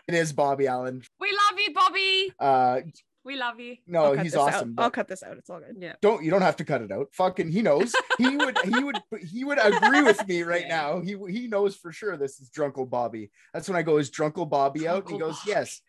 [0.08, 1.02] It is Bobby Allen.
[1.20, 2.34] We love you, Bobby.
[2.40, 2.82] Uh,
[3.26, 3.78] We love you.
[3.88, 4.76] No, I'll he's awesome.
[4.78, 5.38] I'll cut this out.
[5.38, 5.78] It's all good.
[5.80, 5.94] Yeah.
[6.02, 7.08] Don't you don't have to cut it out.
[7.14, 7.94] Fucking he knows.
[8.18, 8.98] He would he would
[9.32, 10.76] he would agree with me right Yeah.
[10.76, 11.00] now.
[11.02, 13.32] He he knows for sure this is Drunkle Bobby.
[13.54, 15.04] That's when I go, is Drunkle Bobby out?
[15.06, 15.52] And he goes, Bobby.
[15.52, 15.82] yes.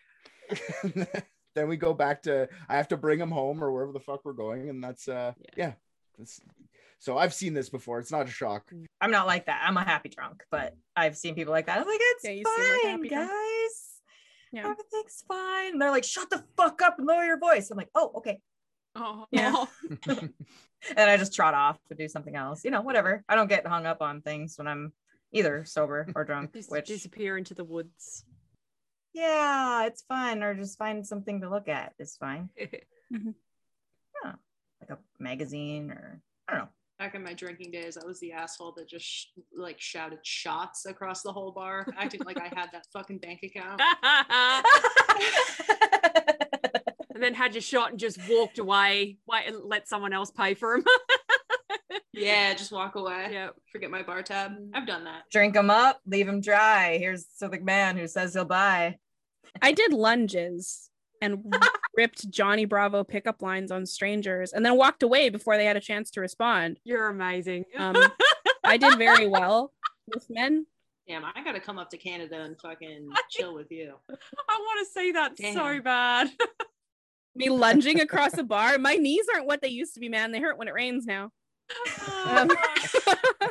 [1.55, 4.25] then we go back to I have to bring him home or wherever the fuck
[4.25, 5.51] we're going, and that's uh Yeah.
[5.57, 5.73] yeah.
[6.19, 6.41] That's,
[7.01, 7.99] so I've seen this before.
[7.99, 8.71] It's not a shock.
[9.01, 9.63] I'm not like that.
[9.67, 11.79] I'm a happy drunk, but I've seen people like that.
[11.81, 13.31] I'm like, it's Yeah, you seem like a fine, happy drunk.
[14.55, 14.71] Yeah.
[14.71, 15.73] Everything's fine.
[15.73, 17.71] And they're like, shut the fuck up and lower your voice.
[17.71, 18.41] I'm like, oh, okay.
[18.95, 19.53] Oh, Yeah.
[19.55, 19.69] Oh.
[20.97, 22.63] And I just trot off to do something else.
[22.63, 23.25] You know, whatever.
[23.27, 24.93] I don't get hung up on things when I'm
[25.33, 28.25] either sober or drunk, Just which disappear into the woods.
[29.15, 30.43] yeah, it's fine.
[30.43, 31.95] Or just find something to look at.
[31.99, 32.51] It's fine.
[33.11, 34.33] Yeah,
[34.81, 36.69] Like a magazine or I don't know.
[36.99, 39.27] Back in my drinking days, I was the asshole that just sh-
[39.57, 43.81] like shouted shots across the whole bar, acting like I had that fucking bank account.
[47.15, 50.55] and then had your shot and just walked away, wait and let someone else pay
[50.55, 50.85] for him.
[52.17, 53.29] Yeah, just walk away.
[53.33, 53.49] yeah.
[53.73, 54.53] Forget my bar tab.
[54.53, 54.71] Mm-hmm.
[54.75, 55.23] I've done that.
[55.33, 56.97] Drink them up, leave them dry.
[56.99, 58.99] Here's to the man who says he'll buy.
[59.61, 61.53] I did lunges and
[61.97, 65.81] ripped Johnny Bravo pickup lines on strangers and then walked away before they had a
[65.81, 66.79] chance to respond.
[66.85, 67.65] You're amazing.
[67.77, 67.97] Um,
[68.65, 69.73] I did very well
[70.13, 70.67] with men.
[71.07, 73.95] Damn, I gotta come up to Canada and fucking chill with you.
[74.09, 76.31] I want to see that so bad.
[77.37, 78.79] Me lunging across a bar.
[78.79, 80.31] My knees aren't what they used to be, man.
[80.31, 81.31] They hurt when it rains now.
[82.27, 82.49] Um,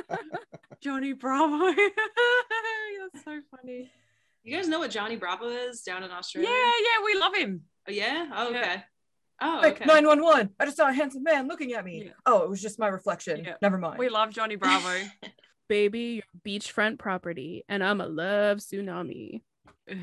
[0.82, 1.66] Johnny Bravo.
[1.66, 3.92] That's so funny.
[4.44, 6.50] You guys know what Johnny Bravo is down in Australia?
[6.50, 7.64] Yeah, yeah, we love him.
[7.88, 8.30] Oh, yeah?
[8.34, 8.60] Oh, Yeah.
[8.60, 8.84] okay.
[9.42, 9.86] Oh, Like okay.
[9.86, 10.52] 911.
[10.60, 12.04] I just saw a handsome man looking at me.
[12.06, 12.12] Yeah.
[12.26, 13.44] Oh, it was just my reflection.
[13.44, 13.56] Yeah.
[13.62, 13.98] Never mind.
[14.00, 15.02] We love Johnny Bravo.
[15.70, 19.42] Baby, your beachfront property, and I'm a love tsunami.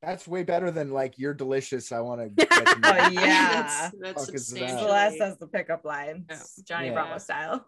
[0.00, 1.92] That's way better than like you're delicious.
[1.92, 3.52] I want to get to Oh, yeah.
[3.62, 4.68] That's, that's Fuck is that?
[4.78, 6.24] Celeste has the pickup lines.
[6.28, 6.38] Yeah.
[6.64, 6.94] Johnny Yeah.
[6.94, 7.66] Bravo style.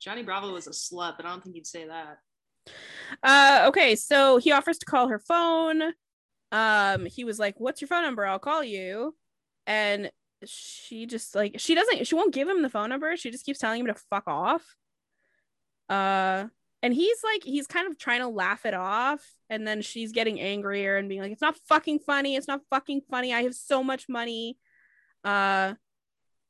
[0.00, 2.18] Johnny Bravo was a slut, but I don't think he'd say that.
[3.22, 5.82] Uh, okay, so he offers to call her phone.
[6.52, 8.24] Um, he was like, "What's your phone number?
[8.24, 9.14] I'll call you."
[9.66, 10.10] And
[10.44, 13.16] she just like she doesn't she won't give him the phone number.
[13.16, 14.76] She just keeps telling him to fuck off.
[15.88, 16.46] Uh,
[16.82, 20.40] and he's like he's kind of trying to laugh it off, and then she's getting
[20.40, 22.36] angrier and being like, "It's not fucking funny.
[22.36, 23.34] It's not fucking funny.
[23.34, 24.58] I have so much money."
[25.24, 25.74] Uh,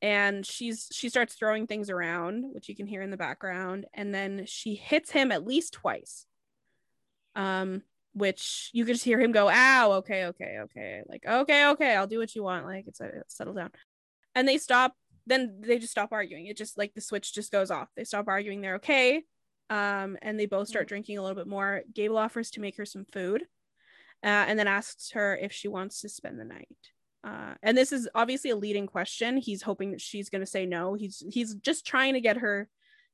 [0.03, 4.15] and she's she starts throwing things around which you can hear in the background and
[4.15, 6.27] then she hits him at least twice
[7.35, 7.83] um
[8.17, 12.07] which you can just hear him go ow okay okay okay like okay okay i'll
[12.07, 13.71] do what you want like it's, it's settle down
[14.35, 14.95] and they stop
[15.27, 18.27] then they just stop arguing it just like the switch just goes off they stop
[18.27, 19.23] arguing they're okay
[19.71, 22.87] um and they both start drinking a little bit more gable offers to make her
[22.87, 23.43] some food
[24.25, 26.69] uh, and then asks her if she wants to spend the night
[27.23, 29.37] uh, and this is obviously a leading question.
[29.37, 30.95] He's hoping that she's going to say no.
[30.95, 32.69] He's he's just trying to get her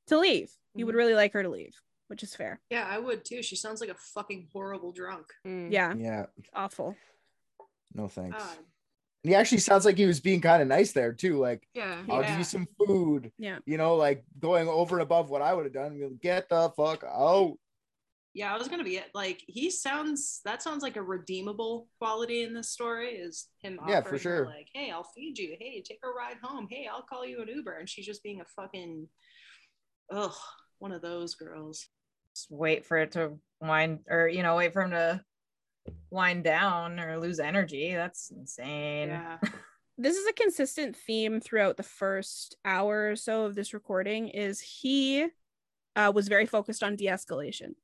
[0.05, 0.51] to leave.
[0.75, 0.97] He would Mhm.
[0.99, 1.73] really like her to leave,
[2.07, 2.59] which is fair.
[2.69, 3.41] Yeah, I would too.
[3.43, 5.27] She sounds like a fucking horrible drunk.
[5.47, 5.71] Mm.
[5.71, 6.95] Yeah, Yeah, awful.
[7.93, 8.37] no thanks.
[8.37, 8.57] God.
[9.23, 11.39] He actually sounds like he was being kind of nice there too.
[11.39, 12.03] Like, Yeah.
[12.09, 13.31] I'll give you some food.
[13.37, 13.59] Yeah.
[13.65, 16.19] You know, like going over and above what I would have done.
[16.21, 17.53] Get the fuck out.
[18.35, 19.11] Yeah, I was gonna be it.
[19.13, 20.41] like he sounds.
[20.43, 23.11] That sounds like a redeemable quality in this story.
[23.11, 23.79] Is him?
[23.87, 24.47] Yeah, for sure.
[24.47, 25.55] Like, hey, I'll feed you.
[25.59, 26.67] Hey, take a ride home.
[26.69, 29.07] Hey, I'll call you an Uber, and she's just being a fucking,
[30.11, 30.33] ugh,
[30.79, 31.87] one of those girls.
[32.35, 35.21] Just wait for it to wind or you know, wait for him to
[36.09, 37.93] wind down or lose energy.
[37.93, 39.09] That's insane.
[39.09, 39.37] Yeah,
[39.97, 44.29] This is a consistent theme throughout the first hour or so of this recording.
[44.29, 45.27] Is he
[45.95, 47.75] uh, was very focused on de-escalation.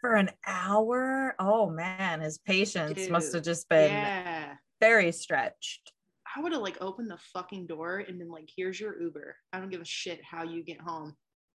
[0.00, 1.34] For an hour.
[1.38, 4.54] Oh man, his patience must have just been yeah.
[4.80, 5.92] very stretched.
[6.36, 9.36] I would have like opened the fucking door and been like, "Here's your Uber.
[9.52, 11.16] I don't give a shit how you get home."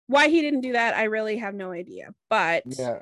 [0.08, 2.14] Why he didn't do that, I really have no idea.
[2.30, 3.00] But Yeah,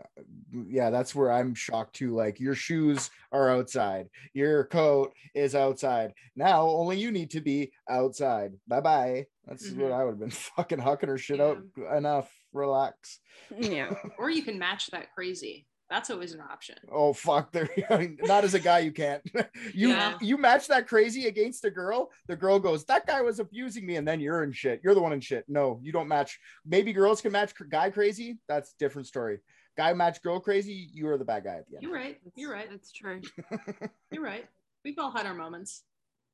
[0.52, 2.14] yeah, that's where I'm shocked too.
[2.14, 6.14] Like your shoes are outside, your coat is outside.
[6.34, 8.54] Now only you need to be outside.
[8.66, 9.26] Bye bye.
[9.46, 9.92] That's what mm-hmm.
[9.92, 11.58] I would have been fucking hucking her shit out.
[11.96, 12.30] Enough.
[12.52, 13.20] Relax.
[13.56, 15.66] yeah, Or you can match that crazy.
[15.88, 16.76] That's always an option.
[16.90, 17.52] Oh fuck!
[17.52, 17.68] There,
[18.22, 19.22] not as a guy, you can't.
[19.74, 20.18] you Yeah.
[20.20, 22.10] you match that crazy against a girl.
[22.26, 24.80] The girl goes, "That guy was abusing me," and then you're in shit.
[24.82, 25.44] You're the one in shit.
[25.48, 26.38] No, you don't match.
[26.64, 28.38] Maybe girls can match guy crazy.
[28.48, 29.38] That's a different story.
[29.76, 30.88] Guy match girl crazy.
[30.92, 31.82] You are the bad guy at the end.
[31.82, 32.18] You're right.
[32.34, 32.68] You're right.
[32.68, 33.20] That's true.
[34.10, 34.46] You're right.
[34.84, 35.82] We've all had our moments.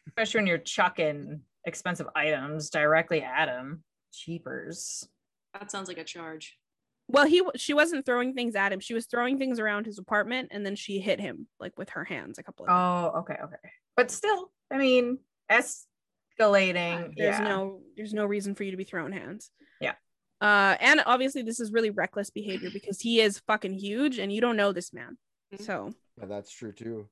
[0.08, 3.82] Especially when you're chucking expensive items directly at him.
[4.12, 5.08] Cheapers.
[5.54, 6.56] That sounds like a charge.
[7.08, 8.80] Well, he she wasn't throwing things at him.
[8.80, 12.04] She was throwing things around his apartment, and then she hit him like with her
[12.04, 13.12] hands a couple of times.
[13.14, 13.56] Oh, okay, okay.
[13.96, 15.18] But still, I mean,
[15.50, 17.12] escalating.
[17.16, 17.44] There's yeah.
[17.44, 19.50] no there's no reason for you to be throwing hands.
[19.80, 19.94] Yeah.
[20.40, 24.40] Uh, and obviously this is really reckless behavior because he is fucking huge, and you
[24.40, 25.18] don't know this man.
[25.54, 25.64] Mhm.
[25.64, 27.08] So, Yeah, that's true too.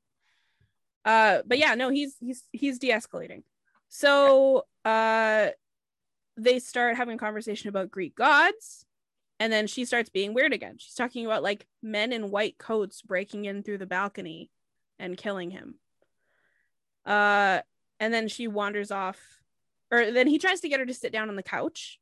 [1.04, 3.42] uh, but yeah, no, he's he's he's de-escalating.
[3.88, 5.50] So, uh,
[6.36, 8.86] they start having a conversation about Greek gods,
[9.40, 10.76] and then she starts being weird again.
[10.78, 14.50] She's talking about like men in white coats breaking in through the balcony
[14.98, 15.76] and killing him.
[17.06, 17.60] Uh,
[17.98, 19.18] and then she wanders off,
[19.90, 21.98] or then he tries to get her to sit down on the couch,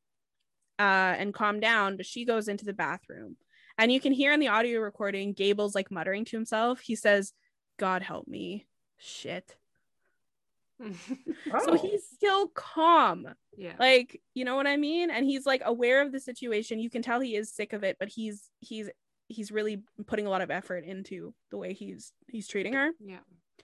[0.81, 3.37] uh, and calm down, but she goes into the bathroom,
[3.79, 6.81] and you can hear in the audio recording Gable's like muttering to himself.
[6.81, 7.33] He says,
[7.79, 9.57] "God help me, shit."
[11.53, 11.64] Oh.
[11.64, 13.73] So he's still calm yeah.
[13.79, 17.01] like you know what i mean and he's like aware of the situation you can
[17.01, 18.91] tell he is sick of it but he's he's
[19.29, 23.19] he's really putting a lot of effort into the way he's he's treating her yeah.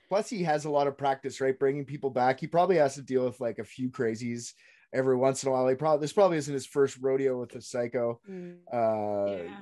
[0.08, 1.58] Plus, he has a lot of practice, right?
[1.58, 2.38] Bringing people back.
[2.38, 4.52] He probably has to deal with like a few crazies
[4.92, 5.66] every once in a while.
[5.66, 8.20] He probably this probably isn't his first rodeo with a psycho.
[8.30, 8.58] Mm.
[8.72, 9.56] Uh, yeah.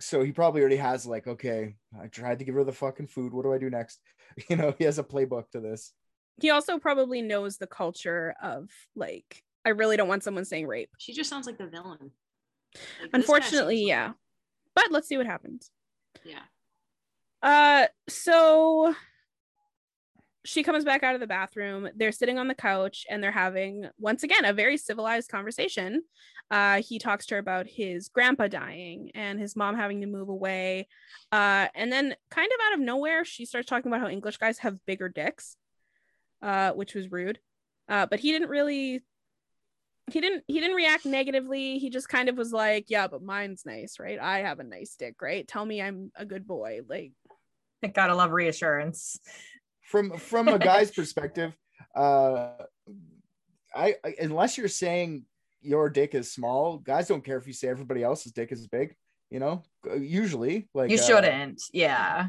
[0.00, 3.32] so he probably already has like, okay, I tried to give her the fucking food.
[3.32, 4.00] What do I do next?
[4.48, 5.92] You know, he has a playbook to this.
[6.40, 10.90] He also probably knows the culture of like i really don't want someone saying rape
[10.98, 12.10] She just sounds like the villain.
[13.00, 14.12] Like, unfortunately seems like- yeah
[14.74, 15.70] but let's see what happens
[16.24, 16.40] Yeah.
[17.42, 18.94] Uh, so
[20.44, 21.88] she comes back out of the bathroom.
[21.96, 26.02] They're sitting on the couch and they're having once again a very civilized conversation.
[26.50, 30.28] Uh, he talks to her about his grandpa dying and his mom having to move
[30.28, 30.86] away.
[31.32, 34.58] Uh, and then kind of out of nowhere, she starts talking about how English guys
[34.58, 35.56] have bigger dicks,
[36.42, 37.38] uh, which was rude.
[37.88, 39.02] Uh, but he didn't really
[40.10, 41.78] he didn't he didn't react negatively.
[41.78, 44.18] He just kind of was like, "Yeah, but mine's nice, right?
[44.18, 45.46] I have a nice dick, right?
[45.46, 47.12] Tell me I'm a good boy." Like
[47.82, 49.18] i Gotta love reassurance.
[49.82, 51.52] From from a guy's perspective,
[51.94, 52.50] uh,
[53.74, 55.24] I, I unless you're saying
[55.60, 58.94] your dick is small, guys don't care if you say everybody else's dick is big.
[59.30, 59.62] You know,
[59.98, 61.62] usually like you uh, shouldn't.
[61.72, 62.28] Yeah.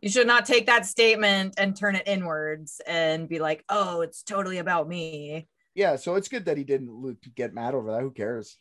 [0.00, 4.22] You should not take that statement and turn it inwards and be like, oh, it's
[4.22, 5.48] totally about me.
[5.74, 8.02] yeah so it's good that he didn't lo- get mad over that.
[8.02, 8.56] Who cares?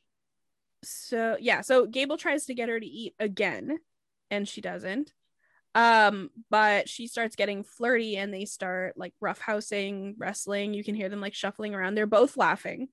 [0.84, 3.78] So yeah so gable tries to get her to eat again
[4.30, 5.13] and she doesn't.
[5.76, 10.73] Um but she starts getting flirty and they start like roughhousing wrestling.
[10.73, 11.95] You can hear them like shuffling around.
[11.95, 12.89] They're both laughing.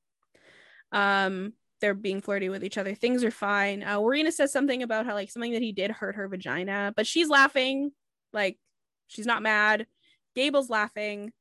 [0.93, 2.95] Um they're being flirty with each other.
[2.95, 3.83] Things are fine.
[3.83, 7.07] Uh Warriena says something about how like something that he did hurt her vagina but
[7.07, 7.93] she's laughing
[8.35, 8.59] like
[9.07, 9.87] she's not mad.
[10.35, 11.33] Gable's laughing.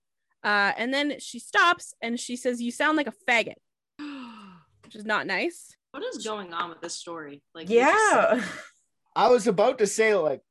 [0.43, 3.55] Uh and then she stops and she says you sound like a faggot
[4.83, 5.75] which is not nice.
[5.91, 7.43] What is going on with this story?
[7.53, 8.43] Like, you just said- Yeah.
[9.15, 10.41] i was about to say like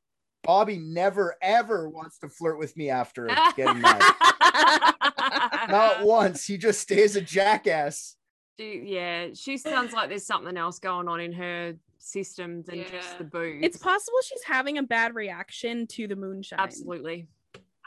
[0.45, 3.27] bobby never ever wants to flirt with me after
[3.57, 4.01] getting mad.
[5.69, 6.45] Not once.
[6.47, 8.17] He just stays a jackass.
[8.59, 12.91] She, yeah, she sounds like there's something else going on in her system than Yeah.
[12.91, 13.61] just the booze.
[13.63, 16.59] It's possible she's having a bad reaction to the moonshine.
[16.61, 17.29] absolutely.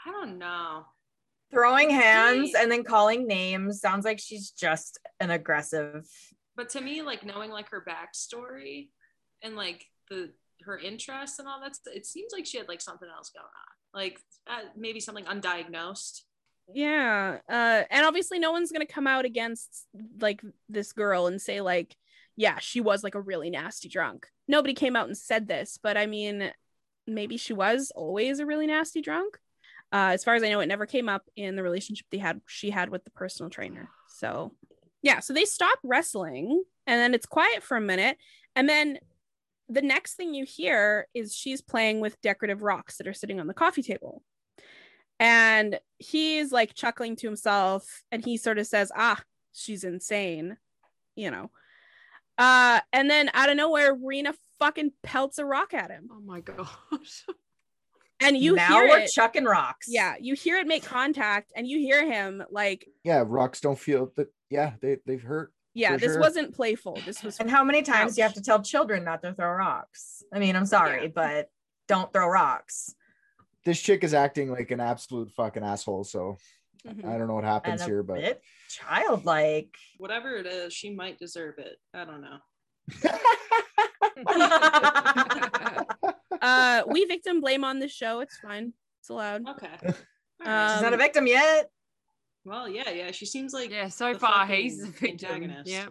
[0.04, 0.86] I don't know.
[1.50, 6.08] Throwing hands Me- and then calling names sounds like she's just an aggressive.
[6.56, 8.88] But to me, like knowing like her backstory
[9.42, 12.80] and like the her interests and all that, st- it seems like she had like
[12.80, 16.22] something else going on, like uh, maybe something undiagnosed.
[16.72, 17.38] Yeah.
[17.48, 19.86] Uh, and obviously, no one's gonna come out against
[20.20, 21.94] like this girl and say like,
[22.36, 24.26] yeah, she was like a really nasty drunk.
[24.46, 26.52] Nobody came out and said this, but I mean,
[27.06, 29.38] maybe she was always a really nasty drunk.
[29.92, 32.40] Uh, as far as I know, it never came up in the relationship they had
[32.46, 33.88] she had with the personal trainer.
[34.08, 34.52] So,
[35.02, 35.20] yeah.
[35.20, 38.18] So they stop wrestling, and then it's quiet for a minute,
[38.54, 38.98] and then
[39.68, 43.46] the next thing you hear is she's playing with decorative rocks that are sitting on
[43.46, 44.22] the coffee table.
[45.18, 49.20] And he's like chuckling to himself and he sort of says, Ah,
[49.52, 50.56] she's insane,
[51.14, 51.50] you know.
[52.38, 56.08] Uh, and then out of nowhere, Rena fucking pelts a rock at him.
[56.12, 57.24] Oh my gosh.
[58.18, 59.10] And you now hear we're it.
[59.12, 59.88] chucking rocks.
[59.90, 64.10] yeah, you hear it make contact and you hear him like, yeah rocks don't feel
[64.16, 66.20] that yeah they, they've hurt yeah, this sure.
[66.20, 66.98] wasn't playful.
[67.04, 69.50] This was And how many times do you have to tell children not to throw
[69.52, 70.22] rocks?
[70.32, 71.08] I mean, I'm sorry, Yeah.
[71.14, 71.50] but
[71.88, 72.94] don't throw rocks.
[73.66, 76.38] this chick is acting like an absolute fucking asshole so
[76.86, 77.04] Mhm.
[77.04, 79.74] i don't know what happens And a here but bit childlike.
[79.98, 81.76] Whatever it is, she might deserve it.
[81.94, 82.38] I don't know.
[86.42, 88.20] uh we victim blame on this show.
[88.20, 88.72] It's fine.
[89.00, 89.48] It's allowed.
[89.48, 89.68] Okay.
[90.44, 90.72] Uh, Alright.
[90.74, 91.70] She's not a Um, victim yet.
[92.44, 93.10] well, yeah, yeah.
[93.10, 95.30] She seems like yeah, so far he's the victim.
[95.30, 95.70] antagonist.
[95.70, 95.86] Yeah.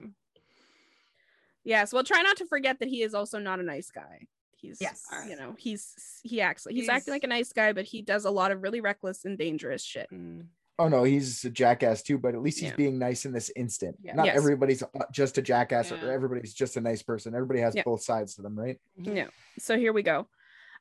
[1.63, 1.91] Yes.
[1.91, 4.27] Well, try not to forget that he is also not a nice guy.
[4.55, 5.01] He's Yes.
[5.27, 8.25] you know, he's he acts he's, He's- acting like a nice guy, but he does
[8.25, 10.09] a lot of really reckless and dangerous shit.
[10.13, 10.45] Mm.
[10.77, 12.75] Oh no, he's a jackass too, but at least he's Yeah.
[12.75, 13.97] being nice in this instant.
[14.01, 14.13] Yeah.
[14.15, 14.35] Not Yes.
[14.37, 17.33] everybody's uh, just a jackass or everybody's just a nice person.
[17.33, 17.83] Everybody has Yeah.
[17.85, 18.79] both sides to them, right?
[18.97, 19.27] Yeah.
[19.57, 20.27] So here we go.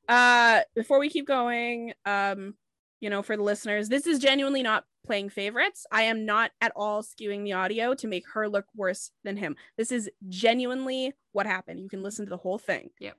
[0.08, 2.54] Uh before we keep going, um,
[3.00, 5.86] you know, for the listeners, this is genuinely not playing favorites.
[5.92, 9.56] I am not at all skewing the audio to make her look worse than him.
[9.76, 11.80] This is genuinely what happened.
[11.80, 12.90] You can listen to the whole thing.
[13.00, 13.16] Yep.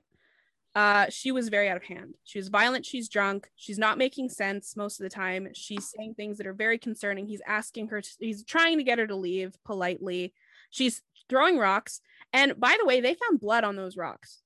[0.76, 2.12] Uh, she was very out of hand.
[2.24, 2.84] She was violent.
[2.84, 3.48] She's drunk.
[3.56, 5.48] She's not making sense most of the time.
[5.54, 7.26] She's saying things that are very concerning.
[7.26, 10.34] He's asking her, to, he's trying to get her to leave politely.
[10.68, 11.00] She's
[11.30, 12.02] throwing rocks.
[12.30, 14.42] And by the way, they found blood on those rocks.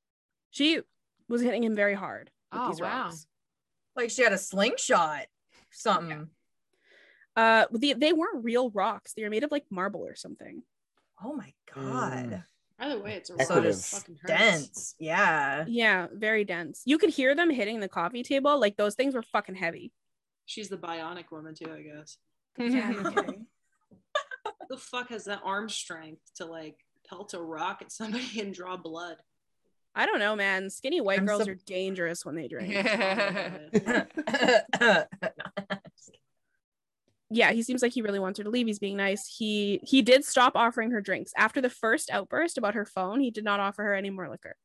[0.51, 0.81] She
[1.29, 3.05] was hitting him very hard with Oh, these wow.
[3.05, 3.27] rocks.
[3.97, 5.27] Like she had a slingshot,
[5.73, 6.29] something.
[7.35, 9.15] Uh, the, they weren't real rocks.
[9.15, 10.63] They were made of like marble or something.
[11.25, 12.31] Oh my god.
[12.31, 12.45] Mm.
[12.81, 13.75] Either way, it's a So rock.
[13.75, 14.19] fucking.
[14.27, 14.95] Dense.
[14.99, 15.65] Yeah.
[15.69, 16.83] Yeah, very dense.
[16.87, 18.59] You could hear them hitting the coffee table.
[18.59, 19.93] Like those things were fucking heavy.
[20.47, 22.17] She's the bionic woman too, I guess.
[22.59, 22.83] okay.
[24.45, 26.77] Who the fuck has that arm strength to like
[27.09, 29.17] pelt a rock at somebody and draw blood?
[29.95, 30.71] I don't know, man.
[30.71, 32.75] Skinny white I'm girls sup- are dangerous when they drink.
[34.81, 35.05] Oh
[37.31, 38.67] yeah, he seems like he really wants her to leave.
[38.67, 39.27] He's being nice.
[39.27, 43.21] He he did stop offering her drinks after the first outburst about her phone.
[43.21, 44.57] He did not offer her any more liquor.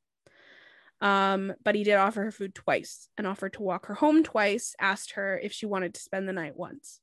[1.00, 4.76] Um, but he did offer her food twice and offered to walk her home twice.
[4.80, 7.00] Asked her if she wanted to spend the night once.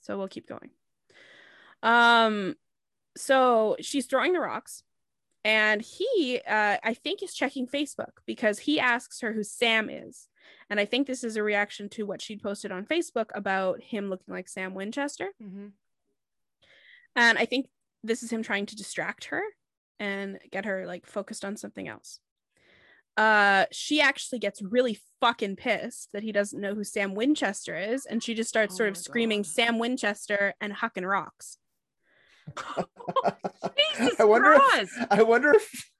[0.00, 0.70] So we'll keep going.
[1.82, 2.54] Um,
[3.16, 4.82] so she's throwing the rocks,
[5.44, 10.29] and he, uh, I think, is checking Facebook because he asks her who Sam is.
[10.68, 14.08] And I think this is a reaction to what she'd posted on Facebook about him
[14.08, 15.30] looking like Sam Winchester.
[15.42, 15.72] Mhm.
[17.16, 17.68] And I think
[18.04, 19.42] this is him trying to distract her
[19.98, 22.20] and get her like focused on something else.
[23.16, 28.06] Uh, she actually gets really fucking pissed that he doesn't know who Sam Winchester is,
[28.06, 31.58] and she just starts Oh sort of my screaming Sam Winchester and hucking rocks.
[33.98, 34.92] Jesus I wonder if- Christ.
[35.10, 35.90] I wonder if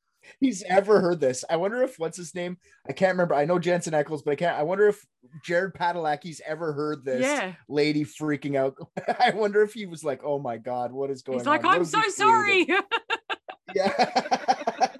[0.41, 1.45] he's ever heard this.
[1.49, 2.59] I wonder if what's his name?
[2.89, 3.35] I can't remember.
[3.35, 4.59] I know Jensen Ackles, but I can't.
[4.59, 5.05] I wonder if
[5.45, 7.53] Jared Padalecki's ever heard this Yeah.
[7.69, 8.75] lady freaking out.
[9.21, 11.63] I wonder if he was like, "Oh my god, what is going He's on?" like,
[11.65, 12.67] What I'm so sorry.
[13.75, 14.11] Yeah.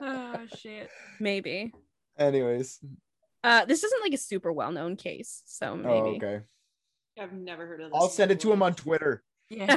[0.00, 0.88] oh shit.
[1.20, 1.72] Maybe.
[2.18, 2.78] Anyways,
[3.42, 5.90] Uh, this isn't like a super well-known case, so maybe.
[5.92, 6.40] oh okay.
[7.20, 8.00] I've never heard of this.
[8.00, 8.74] I'll send it to him on.
[8.74, 9.22] Twitter.
[9.50, 9.76] Yeah.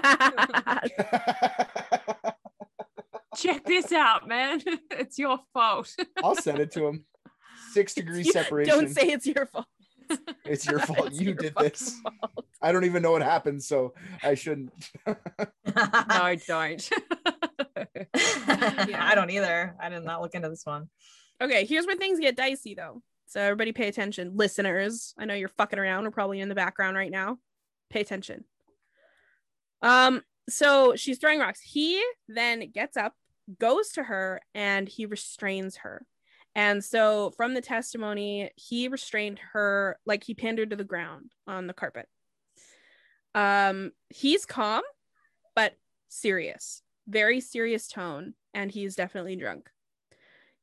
[3.37, 4.61] Check this out, man.
[4.91, 5.93] it's your fault.
[6.23, 7.05] I'll send it to him.
[7.71, 8.73] Six degree You- separation.
[8.73, 9.65] Don't say it's your fault.
[10.45, 11.07] it's your fault.
[11.07, 11.99] It's You your did this.
[12.01, 12.45] fault.
[12.61, 14.71] I don't even know what happened, so I shouldn't.
[15.05, 15.15] no,
[16.47, 16.89] don't.
[18.15, 19.75] I don't either.
[19.79, 20.89] I did not look into this one.
[21.41, 23.01] Okay, here's where things get dicey though.
[23.27, 24.31] So everybody pay attention.
[24.35, 26.05] Listeners, I know you're fucking around.
[26.05, 27.37] We're probably in the background right now.
[27.89, 28.45] Pay attention.
[29.81, 31.59] Um, so she's throwing rocks.
[31.61, 33.13] He then gets up,
[33.59, 36.05] goes to her, and he restrains her.
[36.55, 41.31] And so from the testimony, he restrained her like he pinned her to the ground
[41.45, 42.07] on the carpet.
[43.35, 44.81] Um, he's calm,
[45.55, 45.75] but
[46.07, 49.69] serious, very serious tone, and he's definitely drunk.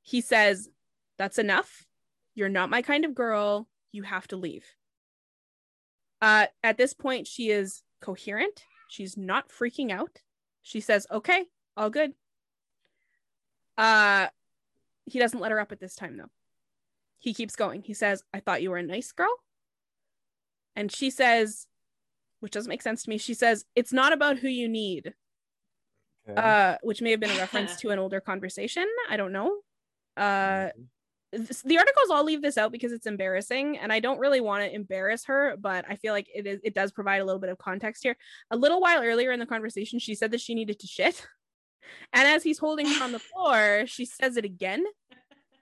[0.03, 0.68] He says,
[1.16, 1.87] That's enough.
[2.35, 3.68] You're not my kind of girl.
[3.93, 4.66] You have to leave.
[6.20, 8.64] Uh, at this point, she is coherent.
[8.89, 10.18] She's not freaking out.
[10.62, 11.45] She says, Okay,
[11.76, 12.14] all good.
[13.77, 14.29] Uh,
[15.07, 16.31] he doesn't let her up at this time, though.
[17.18, 17.83] He keeps going.
[17.83, 19.33] He says, I thought you were a nice girl.
[20.77, 21.66] And she says,
[22.41, 25.14] which doesn't make sense to me, she says, It's not about who you need
[26.29, 26.41] Okay.
[26.41, 28.87] uh, which may have been a reference to an older conversation.
[29.11, 29.59] I don't know.
[30.16, 30.70] Uh,
[31.33, 34.64] th- the articles all leave this out because it's embarrassing, and I don't really want
[34.64, 36.61] to embarrass her, but I feel like it is.
[36.64, 38.16] It does provide a little bit of context here.
[38.51, 41.27] A little while earlier in the conversation, she said that she needed to shit,
[42.12, 44.85] and as he's holding her on the floor, she says it again,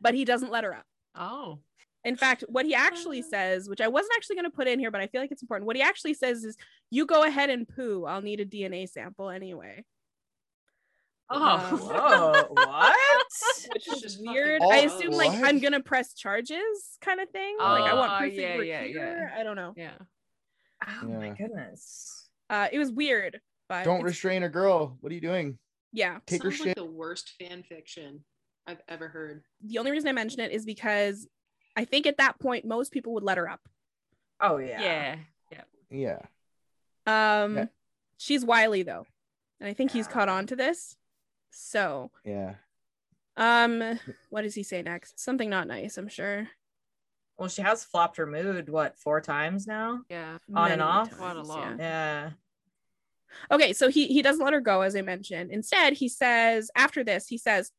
[0.01, 0.87] but he doesn't let her up.
[1.17, 1.59] oh.
[2.05, 4.91] In fact, what he actually says, which I wasn't actually going to put in here,
[4.91, 5.69] but I feel like it's important.
[5.69, 6.57] What he actually says is,
[6.91, 8.05] "You go ahead and poo.
[8.07, 9.85] I'll need a DNA sample anyway."
[11.31, 11.77] Oh.
[12.51, 12.97] Whoa, what?
[13.73, 14.61] which is just weird.
[14.61, 14.95] fucking I gross.
[14.99, 16.59] assume like I'm gonna press charges
[17.01, 17.57] kind of thing.
[17.61, 19.29] like I want Oh, proof that yeah, yeah.
[19.39, 19.73] I don't know.
[19.77, 19.93] Yeah.
[21.03, 22.29] Oh my goodness.
[22.51, 24.97] Uh, it was weird, but Don't restrain a girl.
[25.01, 25.57] What are you doing?
[25.93, 26.19] Yeah.
[26.27, 26.77] Take her Sounds like shit.
[26.77, 28.25] the worst fan fiction
[28.67, 29.43] I've ever heard.
[29.63, 31.27] The only reason I mention it is because
[31.77, 33.61] I think at that point most people would let her up.
[34.41, 34.81] Oh yeah.
[34.81, 35.17] Yeah.
[35.91, 36.19] Yeah.
[37.07, 37.43] Yeah.
[37.45, 37.65] Um, Yeah.
[38.19, 39.07] she's wily though,
[39.61, 40.97] and I think he's caught on to this.
[41.51, 42.55] So, Yeah.
[43.37, 43.99] um,
[44.31, 45.19] what does he say next?
[45.21, 46.49] Something not nice, I'm sure.
[47.37, 50.03] Well, she has flopped her mood, what, four times now?
[50.09, 50.39] Yeah.
[50.55, 51.11] On and off?
[51.17, 51.77] Quite a lot.
[51.79, 52.31] Yeah.
[53.51, 55.51] Okay, so he he doesn't let her go, as I mentioned.
[55.51, 57.71] Instead, he says after this, he says,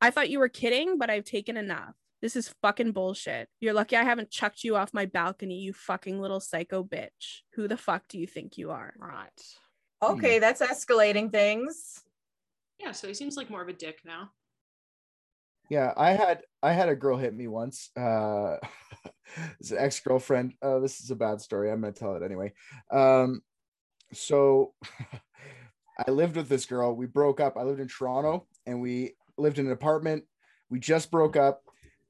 [0.00, 1.94] "I thought you were kidding, but I've taken enough.
[2.22, 3.48] This is fucking bullshit.
[3.60, 7.42] You're lucky I haven't chucked you off my balcony, you fucking little psycho bitch.
[7.54, 9.28] Who the fuck do you think you are?" Right.
[10.02, 12.02] Okay, that's escalating things.
[12.78, 14.30] Yeah, so he seems like more of a dick now.
[15.70, 17.90] Yeah, I had I had a girl hit me once.
[17.96, 18.56] Uh
[19.60, 20.54] it's an ex-girlfriend.
[20.60, 21.70] Uh this is a bad story.
[21.70, 22.52] I'm gonna tell it anyway.
[22.90, 23.40] Um
[24.16, 24.74] so
[26.06, 26.94] I lived with this girl.
[26.94, 27.56] We broke up.
[27.56, 30.24] I lived in Toronto and we lived in an apartment.
[30.70, 31.62] We just broke up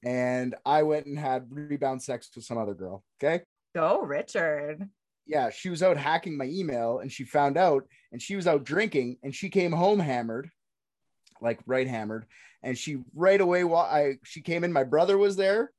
[0.05, 3.05] and I went and had rebound sex with some other girl.
[3.23, 3.45] Okay.
[3.75, 4.89] Go, Richard.
[5.27, 8.65] Yeah, she was out hacking my email and she found out and she was out
[8.65, 10.51] drinking and she came home hammered,
[11.41, 12.27] like right hammered.
[12.63, 15.71] And she right away while I she came in, my brother was there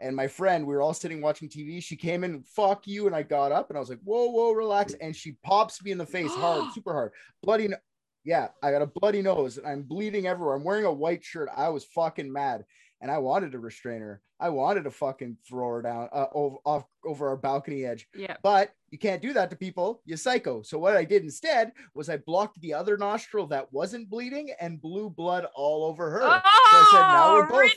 [0.00, 1.82] and my friend, we were all sitting watching TV.
[1.82, 4.52] She came in, fuck you, and I got up and I was like, whoa, whoa,
[4.52, 4.94] relax.
[4.94, 7.68] And she pops me in the face hard, super hard, bloody.
[7.68, 7.76] no-
[8.24, 10.54] Yeah, I got a bloody nose and I'm bleeding everywhere.
[10.56, 11.48] I'm wearing a white shirt.
[11.56, 12.64] I was fucking mad
[13.00, 14.20] and I wanted to restrain her.
[14.42, 18.08] I wanted to fucking throw her down uh, over, off over our balcony edge.
[18.14, 18.36] Yeah.
[18.42, 20.62] But you can't do that to people, you psycho.
[20.62, 24.80] So what I did instead was I blocked the other nostril that wasn't bleeding and
[24.80, 26.22] blew blood all over her.
[26.24, 27.72] I said, now Oh, we're both-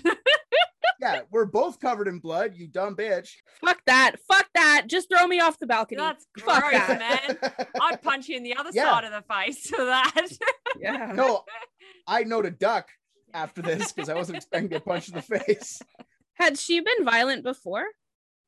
[0.00, 0.16] Richard.
[1.00, 3.30] yeah, we're both covered in blood, you dumb bitch.
[3.64, 4.16] Fuck that.
[4.28, 4.84] Fuck that.
[4.86, 5.98] Just throw me off the balcony.
[6.00, 6.98] That's Fuck that.
[6.98, 7.66] man.
[7.80, 8.90] I'd punch you in the other Yeah.
[8.90, 10.26] side of the face for that.
[10.80, 11.12] Yeah.
[11.16, 11.44] no,
[12.06, 12.88] I know to duck
[13.32, 15.80] after this because I wasn't expecting to get punched in the face.
[16.34, 17.84] Had she been violent before?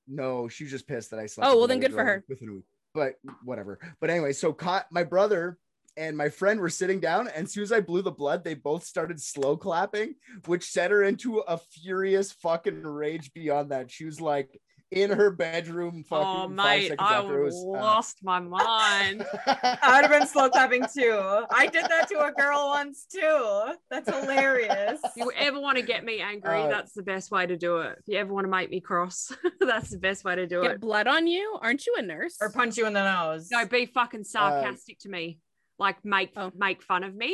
[0.09, 1.49] No, she was just pissed that I slept.
[1.51, 2.25] Oh, well, then good for her.
[2.29, 3.79] Within a week, but whatever.
[4.01, 5.59] But anyway, so caught my brother
[5.97, 8.55] and my friend were sitting down, and as soon as I blew the blood, they
[8.55, 10.15] both started slow clapping,
[10.47, 13.91] which set her into a furious fucking rage beyond that.
[13.91, 17.55] She was like in her bedroom, fucking oh, five mate, seconds I after it was.
[17.55, 19.25] uh, lost my mind.
[19.47, 21.47] I would have been slow clapping too.
[21.51, 23.73] I did that to a girl once too.
[23.91, 25.01] That's hilarious.
[25.03, 27.79] If you ever want to get me angry, Uh, that's the best way to do
[27.79, 27.97] it.
[28.01, 30.71] If you ever want to make me cross, that's the best way to do Get
[30.71, 30.75] it.
[30.75, 31.59] Get blood on you?
[31.63, 32.37] Aren't you a nurse?
[32.41, 33.49] Or punch you in the nose.
[33.51, 35.41] No, be fucking sarcastic to me.
[35.79, 36.51] Like make Oh.
[36.57, 37.29] make fun of me.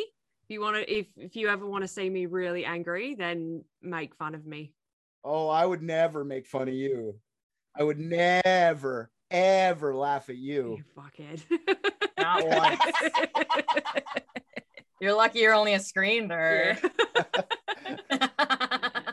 [0.44, 3.64] If you want to, if if you ever want to see me really angry, then
[3.82, 4.72] make fun of me.
[5.24, 7.16] oh, I would never make fun of you.
[7.76, 10.78] I would never, ever laugh at you.
[10.78, 11.42] You fuckhead.
[12.18, 12.80] Not once.
[15.00, 16.76] You're lucky you're only a screen oh, uh, Yeah.
[18.10, 18.28] there.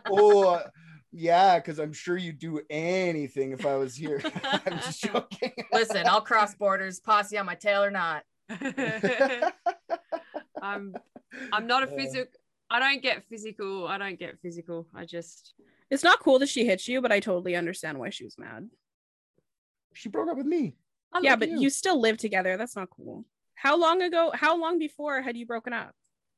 [0.10, 0.62] oh
[1.12, 4.22] yeah because i'm sure you'd do anything if i was here
[4.66, 8.24] i'm just joking Listen, I'll cross borders, posse on my tail or not.
[10.62, 10.96] I'm
[11.52, 12.32] I'm not a physical.
[12.70, 13.88] I don't get physical.
[13.88, 14.88] I don't get physical.
[14.96, 15.54] I just
[15.90, 18.70] It's not cool that she hits you, but I totally understand why she was mad.
[19.94, 20.76] she broke up with me
[21.14, 21.62] I yeah, but you.
[21.62, 22.58] you still live together.
[22.58, 23.26] That's not cool.
[23.56, 24.32] How long ago?
[24.34, 25.96] How long before had you broken up?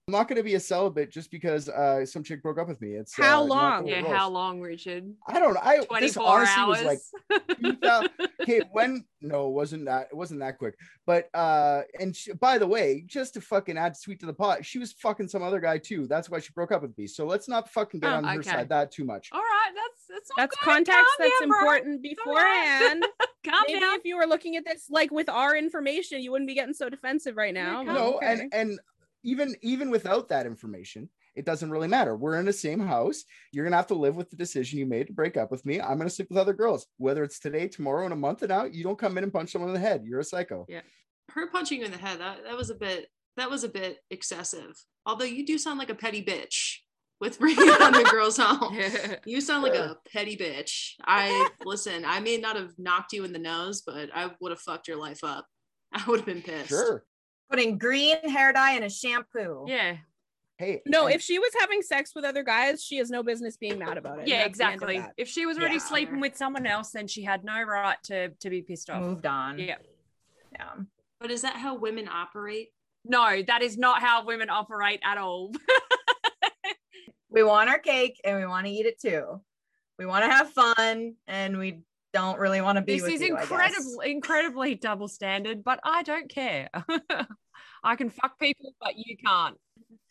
[0.07, 2.79] I'm not going to be a celibate just because uh some chick broke up with
[2.79, 3.83] me it's How uh, not long?
[3.85, 5.13] the Yeah, it how long, Richard?
[5.27, 6.83] i don't know i this 24 honestly hours.
[6.83, 8.09] was like
[8.41, 12.57] okay when no it wasn't that it wasn't that quick but uh and she, by
[12.57, 15.59] the way just to fucking add sweet to the pot she was fucking some other
[15.59, 18.15] guy too that's why she broke up with me so let's not fucking get Oh,
[18.17, 20.63] on her side that too much All right, that's that's That's good.
[20.71, 22.71] context Calm that's down, important all right.
[22.85, 23.05] beforehand.
[23.45, 23.95] Calm Maybe down.
[23.95, 26.89] if you were looking at this like with our information, you wouldn't be getting so
[26.89, 27.81] defensive right now.
[27.81, 28.25] Yeah, no okay.
[28.27, 28.79] and and
[29.27, 33.65] even even without that information it doesn't really matter we're in the same house you're
[33.65, 35.97] gonna have to live with the decision you made to break up with me i'm
[35.97, 38.83] gonna sleep with other girls whether it's today tomorrow in a month and out you
[38.83, 40.81] don't come in and punch someone in the head you're a psycho yeah
[41.35, 43.99] Her punching you in the head, that, that was a bit that was a bit
[44.09, 44.73] excessive.
[45.05, 46.77] Although you do sound like a petty bitch
[47.21, 48.75] with bringing on the girls home.
[49.25, 50.93] You sound like a petty bitch.
[51.05, 54.59] I listen, I may not have knocked you in the nose, but I would have
[54.61, 55.45] fucked your life up.
[55.93, 56.69] I would have been pissed.
[56.69, 57.03] sure
[57.49, 59.65] Putting green hair dye in a shampoo.
[59.67, 59.97] yeah,
[60.57, 63.55] hey no, and- if she was having sex with other guys, she has no business
[63.57, 64.27] being mad about it.
[64.27, 65.13] yeah, That's the end of exactly.
[65.17, 65.79] If she was already Yeah.
[65.81, 69.01] sleeping with someone else, then she had no right to to be pissed off.
[69.01, 69.59] Moved on.
[69.59, 69.77] Yeah.
[70.53, 70.73] Yeah.
[71.19, 72.69] But is that how women operate?
[73.05, 75.51] No, that is not how women operate at all.
[77.29, 79.41] We want our cake and we want to eat it too.
[79.99, 81.81] We want to have fun and we
[82.17, 83.51] don't really want to be this with is you, I guess.
[83.51, 86.69] incredibly incredibly double standard, but I don't care.
[87.83, 89.57] I can fuck people, but you can't.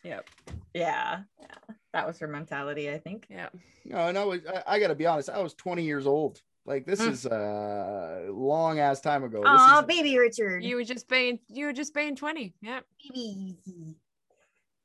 [0.03, 0.29] Yep.
[0.73, 1.21] Yeah.
[1.41, 1.47] Yeah.
[1.93, 3.25] That was her mentality, I think.
[3.29, 3.49] Yeah.
[3.85, 6.85] no and i was I, I gotta be honest i was 20 years old like
[6.85, 7.11] this Mm.
[7.11, 10.63] is a long ass time ago This Oh, is- baby Richard.
[10.63, 12.53] You were just being you were just being 20.
[12.61, 12.83] Yep.
[13.13, 13.95] baby.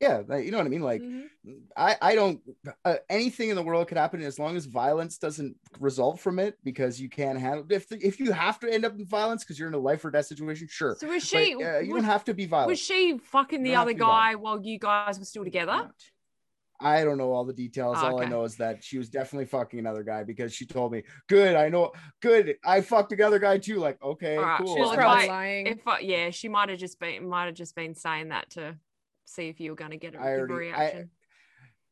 [0.02, 0.82] Yeah, like, you know what I mean.
[0.82, 1.28] Like, Mhm.
[1.76, 2.40] I I don't
[2.84, 6.58] uh, anything in the world could happen as long as violence doesn't result from it
[6.62, 9.68] because you can't handle if if you have to end up in violence because you're
[9.68, 10.96] in a life or death situation, sure.
[10.98, 11.54] So was But, she?
[11.54, 12.68] uh, you was, don't have to be violent.
[12.70, 14.18] was she fucking the other to violent.
[14.18, 15.90] guy while you guys were still together?
[16.80, 17.98] I don't know all the details.
[18.00, 20.90] Oh, all I know is that she was definitely fucking another guy because she told
[20.90, 21.92] me, "Good, I know.
[22.20, 24.74] Good, I fucked another guy too." Like, okay, All right, cool.
[24.74, 25.66] She was Well, I'm if probably lying.
[25.68, 28.76] If I, yeah, she might have just been might have just been saying that to
[29.32, 31.10] see if you were going to get a, I give a already- I- reaction.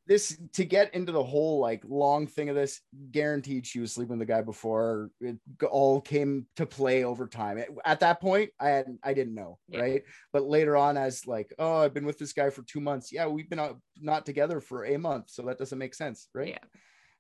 [0.07, 2.81] this to get into the whole like long thing of this
[3.11, 5.37] guaranteed she was sleeping with the guy before it
[5.71, 9.59] all came to play over time At- at that point i had i didn't know
[9.69, 9.81] Yeah.
[9.81, 13.13] right but later on as like oh i've been with this guy for two months
[13.13, 16.49] yeah we've been out, not together for a month so that doesn't make sense right
[16.49, 16.65] Yeah.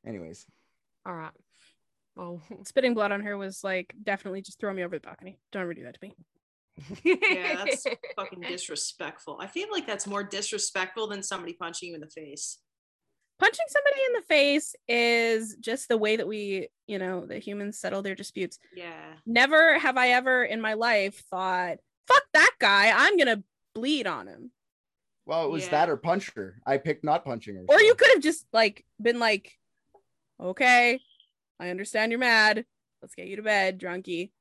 [0.06, 0.46] anyways
[1.06, 1.32] All right.
[2.16, 5.38] Well, Spitting blood on her was like definitely just throw me over the balcony.
[5.52, 6.12] Don't ever do that to me.
[7.04, 7.84] Yeah, that's
[8.16, 9.38] fucking disrespectful.
[9.40, 12.58] I feel like that's more disrespectful than somebody punching you in the face.
[13.38, 17.78] Punching somebody in the face is just the way that we, you know, the humans
[17.78, 18.58] settle their disputes.
[18.74, 19.14] Yeah.
[19.26, 23.42] Never have I ever in my life thought, fuck that guy, I'm gonna
[23.74, 24.50] bleed on him.
[25.26, 25.70] well it was Yeah.
[25.70, 28.46] that or punch her i picked not punching her Or so- you could have just
[28.52, 29.56] like been like,
[30.40, 31.00] okay,
[31.60, 32.64] I understand you're mad.
[33.02, 34.32] Let's get you to bed, drunkie.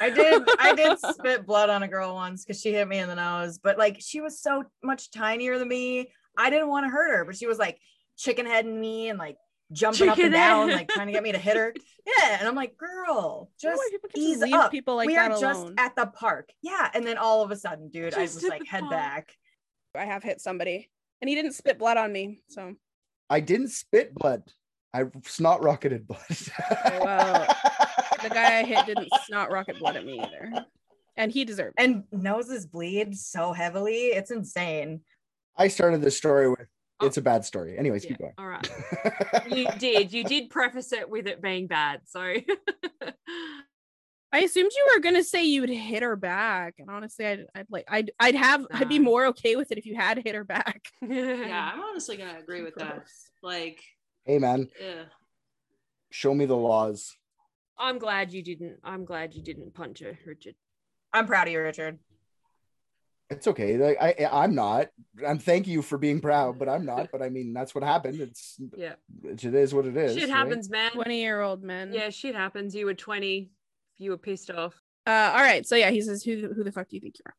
[0.00, 3.08] I did I did spit blood on a girl once because she hit me in
[3.08, 6.10] the nose, but like she was so much tinier than me.
[6.36, 7.78] I didn't want to hurt her, but she was like
[8.16, 9.36] chicken heading me and like
[9.72, 10.76] jumping up Chicken and down, head.
[10.76, 11.74] like trying to get me to hit her.
[12.18, 12.38] Yeah.
[12.40, 14.72] And I'm like, girl, I don't know just people ease leave up.
[14.72, 16.50] people like we that are just at the park.
[16.60, 16.90] Yeah.
[16.94, 18.90] And then all of a sudden, dude, I Just was like, head park.
[18.90, 19.36] back.
[19.96, 22.40] I have hit somebody and he didn't spit blood on me.
[22.48, 22.74] So
[23.30, 24.42] i didn't spit blood
[24.92, 26.20] i snot rocketed blood
[26.74, 27.46] oh, well,
[28.22, 30.66] the guy I hit didn't snot rocket blood at me either.
[31.16, 31.82] And he deserved it.
[31.82, 34.06] And noses bleed so heavily.
[34.06, 35.00] It's insane.
[35.56, 36.66] i started this story with
[37.00, 37.06] Oh.
[37.06, 38.70] it's a bad story anyways Yeah, keep going All right.
[39.50, 40.12] You did.
[40.12, 42.02] You did preface it with it being bad.
[42.06, 42.20] So
[44.34, 47.84] I assumed you were gonna say you'd hit her back, and honestly, I'd, I'd like,
[47.88, 50.86] I'd, I'd have, I'd be more okay with it if you had hit her back.
[51.02, 53.04] Yeah, I'm honestly gonna agree with that.
[53.42, 53.82] Like,
[54.24, 55.06] hey man ugh.
[56.10, 57.14] show me the laws
[57.82, 58.78] I'm glad you didn't.
[58.84, 60.54] I'm glad you didn't punch her, Richard.
[61.12, 61.98] I'm proud of you, Richard.
[63.28, 63.76] It's okay.
[63.76, 64.88] Like, I I'm not.
[65.26, 67.08] I'm thank you for being proud, but I'm not.
[67.12, 68.20] But I mean, that's what happened.
[68.20, 68.94] It's Yeah.
[69.24, 70.14] it is what it is.
[70.14, 70.30] shit right?
[70.30, 70.92] happens, man.
[70.92, 71.92] Twenty-year-old man.
[71.92, 72.74] Yeah, shit happens.
[72.74, 73.50] You were 20.
[73.98, 74.80] You were pissed off.
[75.06, 75.66] Uh, all right.
[75.66, 77.34] So yeah, he says, "Who, who the fuck do you think you are?"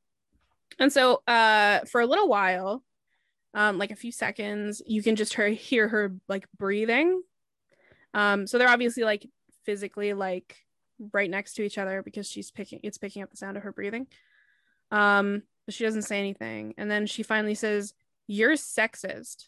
[0.79, 2.83] And so, uh, for a little while,
[3.53, 7.21] um, like a few seconds, you can just her hear her like breathing.
[8.13, 9.25] Um, so they're obviously like
[9.65, 10.57] physically like
[11.11, 13.71] right next to each other because she's picking it's picking up the sound of her
[13.71, 14.07] breathing.
[14.91, 17.93] Um, but she doesn't say anything, and then she finally says,
[18.27, 19.47] "You're sexist."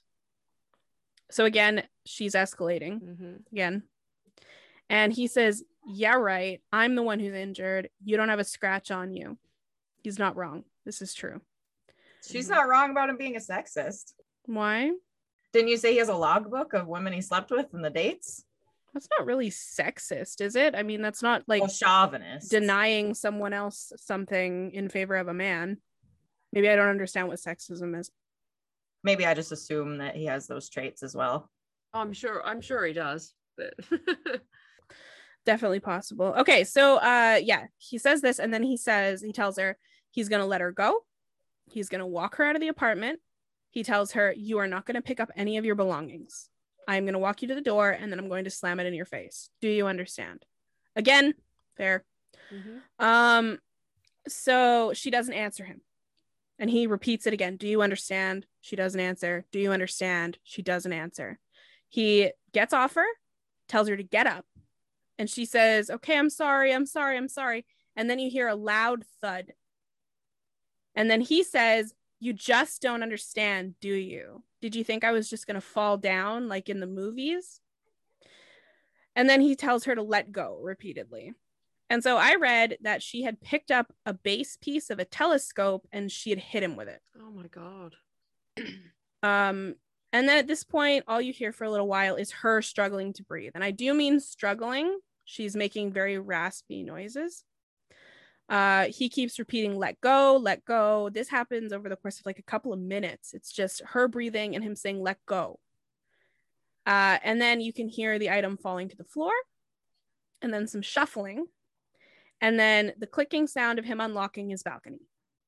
[1.32, 3.34] So again, she's escalating Mm-hmm.
[3.51, 3.84] again.
[4.89, 6.61] And he says, Yeah, right.
[6.72, 7.89] I'm the one who's injured.
[8.03, 9.38] You don't have a scratch on you.
[10.03, 10.63] He's not wrong.
[10.86, 11.41] This is true.
[12.28, 12.51] She's Mhm.
[12.51, 14.13] not wrong about him being a sexist.
[14.45, 14.91] Why?
[15.51, 18.45] Didn't you say he has a logbook of women he slept with and the dates?
[18.95, 20.73] That's not really sexist, is it?
[20.73, 22.49] I mean, that's not like well, chauvinist.
[22.49, 25.79] denying someone else something in favor of a man.
[26.53, 28.09] Maybe I don't understand what sexism is.
[29.03, 31.51] Maybe I just assume that he has those traits as well.
[31.93, 32.41] I'm sure.
[32.45, 33.33] I'm sure he does.
[33.57, 33.73] But
[35.45, 36.33] Definitely possible.
[36.39, 39.77] Okay, so uh yeah, he says this and then he says he tells her
[40.11, 41.01] he's going to let her go.
[41.69, 43.19] He's going to walk her out of the apartment.
[43.71, 46.49] He tells her you are not going to pick up any of your belongings.
[46.88, 48.86] I'm going to walk you to the door and then I'm going to slam it
[48.86, 49.49] in your face.
[49.61, 50.45] Do you understand?
[50.95, 51.33] Again,
[51.77, 52.03] fair.
[52.53, 52.81] Mhm.
[53.03, 53.59] Um
[54.27, 55.81] so she doesn't answer him.
[56.57, 57.57] And he repeats it again.
[57.57, 58.45] Do you understand?
[58.61, 59.45] She doesn't answer.
[59.51, 60.39] Do you understand?
[60.43, 61.39] She doesn't answer.
[61.89, 63.05] He gets off her,
[63.67, 64.45] tells her to get up,
[65.19, 66.73] and she says, "Okay, I'm sorry.
[66.73, 67.17] I'm sorry.
[67.17, 67.65] I'm sorry."
[67.95, 69.53] And then you hear a loud thud.
[70.95, 74.43] And then he says, "You just don't understand, do you?
[74.66, 77.61] Did you think I was just going to fall down like in the movies?"
[79.16, 81.34] And then he tells her to let go repeatedly.
[81.88, 85.88] And so I read that she had picked up a base piece of a telescope
[85.91, 87.03] and she had hit him with it.
[87.16, 87.95] Oh my god.
[89.24, 89.74] Um,
[90.13, 93.11] and then at this point, all you hear for a little while is her struggling
[93.13, 93.53] to breathe.
[93.55, 94.99] And I do mean struggling.
[95.24, 97.43] She's making very raspy noises.
[98.47, 101.09] Uh, he keeps repeating, let go, let go.
[101.09, 103.33] This happens over the course of like a couple of minutes.
[103.33, 105.59] It's just her breathing and him saying, let go.
[106.85, 109.31] Uh, and then you can hear the item falling to the floor,
[110.43, 111.47] and then some shuffling,
[112.39, 115.01] and then the clicking sound of him unlocking his balcony.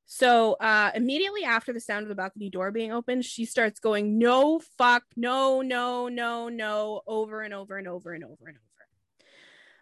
[0.08, 4.18] So uh, immediately after the sound of the balcony door being opened, she starts going,
[4.18, 8.88] no, fuck, no, no, no, no, over and over and over and over and over.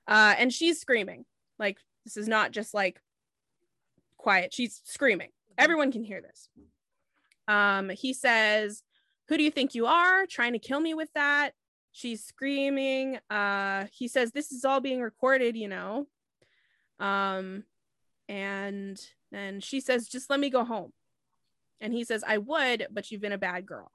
[0.07, 1.23] Uh, and she's screaming.
[1.57, 2.99] Like, this is not just like
[4.25, 4.51] quiet.
[4.51, 5.29] She's screaming.
[5.55, 6.49] Everyone can hear this.
[7.47, 8.81] Um, he says,
[9.27, 10.25] Who do you think you are?
[10.25, 11.51] Trying to kill me with that.
[11.91, 13.19] She's screaming.
[13.29, 16.07] Uh, he says, This is all being recorded, you know.
[16.99, 17.65] Um,
[18.27, 18.99] and
[19.31, 20.91] then she says, Just let me go home.
[21.79, 23.91] And he says, I would, but you've been a bad girl.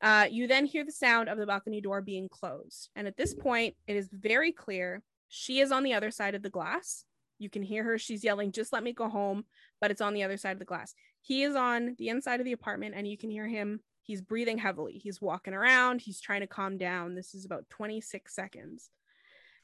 [0.00, 2.88] Uh, you then hear the sound of the balcony door being closed.
[2.96, 6.42] And at this point, it is very clear she is on the other side of
[6.42, 7.04] the glass.
[7.42, 7.98] You can hear her.
[7.98, 9.44] She's yelling, Just let me go home.
[9.80, 10.94] But it's on the other side of the glass.
[11.20, 13.80] He is on the inside of the apartment, and you can hear him.
[14.02, 14.94] He's breathing heavily.
[14.94, 16.00] He's walking around.
[16.00, 17.14] He's trying to calm down.
[17.14, 18.90] This is about 26 seconds.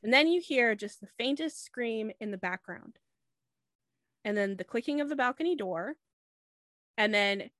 [0.02, 2.98] And then you hear just the faintest scream in the background
[4.24, 5.94] and then the clicking of the balcony door,
[6.96, 7.50] and then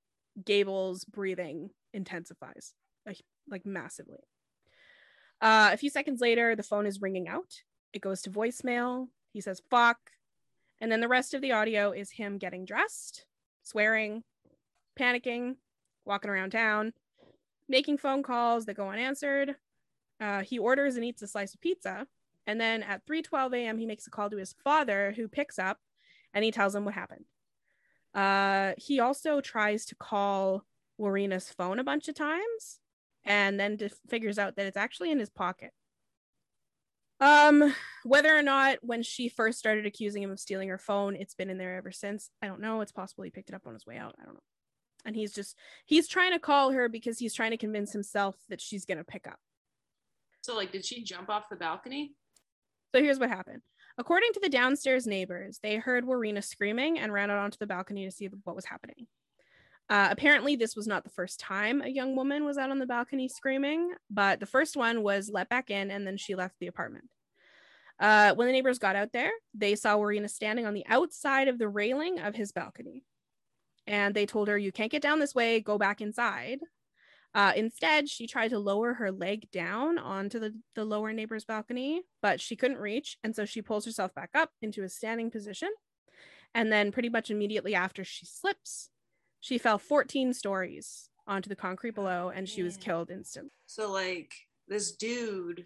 [0.45, 2.73] Gable's breathing intensifies
[3.05, 4.19] like, like massively.
[5.41, 7.53] Uh, a few seconds later, the phone is ringing out.
[7.93, 9.07] It goes to voicemail.
[9.31, 9.97] He says, fuck.
[10.81, 13.25] And then the rest of the audio is him getting dressed,
[13.63, 14.23] swearing,
[14.97, 15.55] panicking,
[16.05, 16.93] walking around town,
[17.67, 19.55] making phone calls that go unanswered.
[20.19, 22.07] Uh, he orders and eats a slice of pizza.
[22.47, 25.79] And then at 3:12 a.m., he makes a call to his father, who picks up
[26.33, 27.25] and he tells him what happened.
[28.13, 30.65] Uh, he also tries to call
[30.97, 32.79] Warriena's phone a bunch of times
[33.23, 35.71] and then just figures out that it's actually in his pocket.
[37.19, 41.35] Um, whether or not when she first started accusing him of stealing her phone, it's
[41.35, 42.29] been in there ever since.
[42.41, 42.81] I don't know.
[42.81, 44.15] It's possible he picked it up on his way out.
[44.21, 44.43] I don't know.
[45.05, 45.55] And he's just
[45.85, 49.27] he's trying to call her because he's trying to convince himself that she's gonna pick
[49.27, 49.39] up.
[50.41, 52.13] So like did she jump off the balcony?
[52.93, 53.61] So here's what happened.
[53.97, 58.05] According to the downstairs neighbors, they heard Warriena screaming and ran out onto the balcony
[58.05, 59.07] to see what was happening.
[59.89, 62.85] Uh, apparently, this was not the first time a young woman was out on the
[62.85, 66.67] balcony screaming, but the first one was let back in and then she left the
[66.67, 67.05] apartment.
[67.99, 71.57] Uh, when the neighbors got out there, they saw Warriena standing on the outside of
[71.57, 73.03] the railing of his balcony.
[73.87, 76.59] And they told her, You can't get down this way, go back inside.
[77.33, 82.01] Uh, instead, she tried to lower her leg down onto the, the lower neighbor's balcony,
[82.21, 83.17] but she couldn't reach.
[83.23, 85.69] And so she pulls herself back up into a standing position.
[86.55, 88.89] And then, pretty much immediately after she slips,
[89.39, 93.51] she fell 14 stories onto the concrete below and she was killed instantly.
[93.67, 94.31] So, like,
[94.67, 95.65] this dude,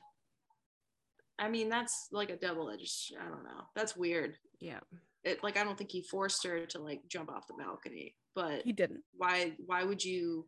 [1.39, 3.63] I mean, that's like a double edged, I don't know.
[3.75, 4.35] That's weird.
[4.59, 4.79] Yeah.
[5.23, 8.61] It, like, I don't think he forced her to like jump off the balcony, but
[8.63, 9.03] He didn't.
[9.15, 10.47] why, why would you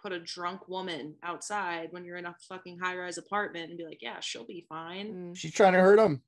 [0.00, 3.84] put a drunk woman outside when you're in a fucking high rise apartment and be
[3.84, 5.12] like, yeah, she'll be fine.
[5.12, 5.36] Mm.
[5.36, 6.22] She's trying to hurt him.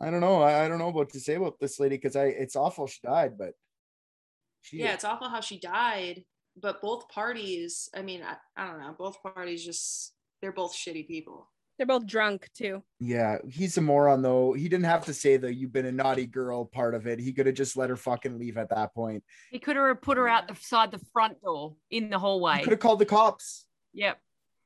[0.00, 0.40] I don't know.
[0.40, 2.98] I, I don't know what to say about this lady because I it's awful she
[3.04, 3.52] died, but
[4.62, 6.24] she Yeah, it's awful how she died,
[6.60, 11.06] but both parties, I mean, I, I don't know, both parties just, they're both shitty
[11.06, 11.48] people.
[11.78, 12.82] They're both drunk too.
[13.00, 14.52] yeah, he's a moron though.
[14.52, 17.18] He didn't have to say the you've been a naughty girl part of it.
[17.18, 19.24] He could have just let her fucking leave at that point.
[19.50, 22.60] He could have put her out the side the front door in the He hallway.
[22.62, 23.64] could have called the cops.
[23.94, 24.18] Yep.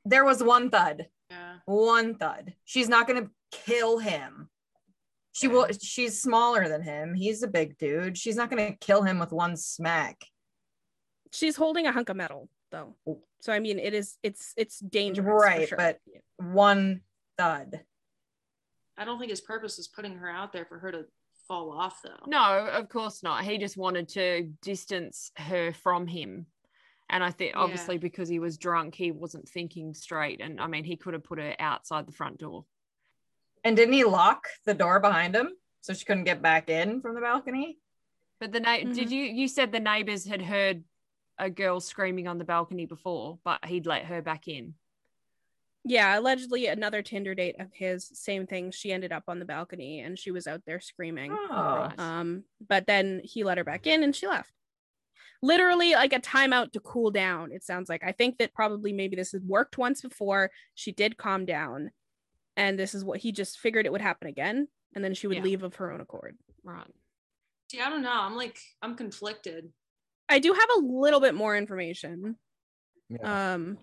[0.05, 1.07] There was one thud.
[1.31, 1.55] Yeah.
[1.65, 2.53] One thud.
[2.65, 4.49] She's not gonna kill him.
[5.37, 7.13] She will she's smaller than him.
[7.13, 8.17] He's a big dude.
[8.17, 10.25] She's not gonna kill him with one smack.
[11.31, 12.95] She's holding a hunk of metal though.
[13.07, 13.21] Oh.
[13.41, 15.43] So I mean it is it's it's dangerous.
[15.43, 15.77] Right, sure.
[15.77, 15.99] but
[16.37, 17.01] one
[17.37, 17.81] thud.
[18.97, 21.05] I don't think his purpose was putting her out there for her to
[21.47, 22.25] fall off, though.
[22.25, 23.43] No, of course not.
[23.43, 26.47] He just wanted to distance her from him.
[27.09, 27.59] And I think Yeah.
[27.59, 30.41] obviously because he was drunk, he wasn't thinking straight.
[30.41, 32.65] And I mean, he could have put her outside the front door.
[33.63, 35.49] And didn't he lock the door behind him
[35.81, 37.79] so she couldn't get back in from the balcony?
[38.39, 38.93] But the na- Mhm.
[38.93, 40.83] did you you said the neighbors had heard
[41.39, 44.75] a girl screaming on the balcony before, but he'd let her back in.
[45.85, 48.71] Yeah, allegedly another Tinder date of his, same thing.
[48.71, 51.31] She ended up on the balcony and she was out there screaming.
[51.31, 54.51] Oh, Um, but then he let her back in and she left.
[55.41, 57.51] Literally like a timeout to cool down.
[57.51, 58.03] It sounds like.
[58.03, 60.51] I think that probably maybe this had worked once before.
[60.73, 61.91] She did calm down,
[62.57, 65.37] and this is what he just figured it would happen again, and then she would
[65.37, 65.43] Yeah.
[65.43, 66.37] leave of her own accord.
[66.63, 66.91] Right.
[67.71, 68.11] See, I don't know.
[68.11, 69.71] I'm like, I'm conflicted.
[70.27, 72.37] I do have a little bit more information.
[73.09, 73.53] Yeah.
[73.53, 73.77] um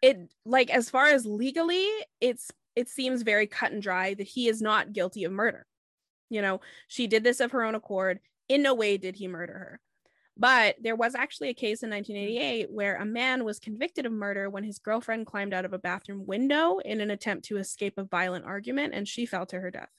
[0.00, 1.86] it like as far as legally
[2.22, 5.66] it's it seems very cut and dry that he is not guilty of murder
[6.30, 9.52] you know she did this of her own accord in no way did he murder
[9.52, 9.80] her
[10.38, 12.72] but there was actually a case in 1988 mm.
[12.72, 16.24] where a man was convicted of murder when his girlfriend climbed out of a bathroom
[16.26, 19.90] window in an attempt to escape a violent argument and she fell to her death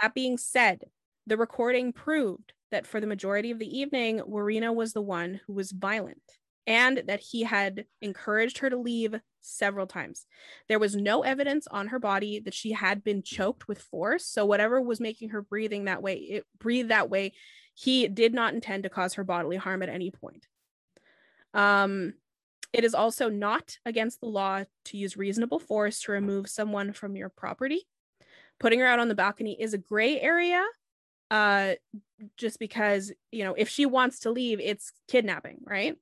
[0.00, 0.84] that being said
[1.26, 5.52] the recording proved that for the majority of the evening, Warriena was the one who
[5.52, 6.20] was violent
[6.66, 10.26] and that he had encouraged her to leave several times.
[10.68, 14.26] There was no evidence on her body that she had been choked with force.
[14.26, 17.34] So whatever was making her breathing that way, it breathe that way,
[17.74, 20.46] he did not intend to cause her bodily harm at any point.
[21.52, 22.14] Um,
[22.72, 27.16] it is also not against the law to use reasonable force to remove someone from
[27.16, 27.86] your property.
[28.58, 30.64] Putting her out on the balcony is a gray area,
[31.30, 31.74] uh,
[32.36, 35.96] just because, you know, if she wants to leave, it's kidnapping, right?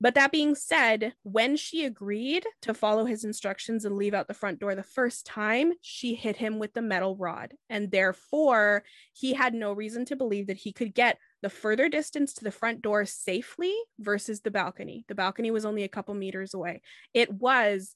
[0.00, 4.34] But that being said, when she agreed to follow his instructions and leave out the
[4.34, 7.52] front door the first time, she hit him with the metal rod.
[7.68, 8.82] And therefore,
[9.12, 12.50] he had no reason to believe that he could get the further distance to the
[12.50, 15.04] front door safely versus the balcony.
[15.08, 16.80] The balcony was only a couple meters away.
[17.12, 17.94] It was,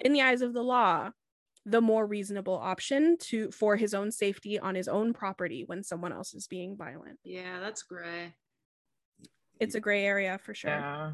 [0.00, 1.10] in the eyes of the law,
[1.64, 6.12] the more reasonable option to for his own safety on his own property when someone
[6.12, 7.18] else is being violent.
[7.24, 8.34] Yeah, that's gray.
[9.58, 10.70] It's a gray area for sure.
[10.70, 11.12] Yeah.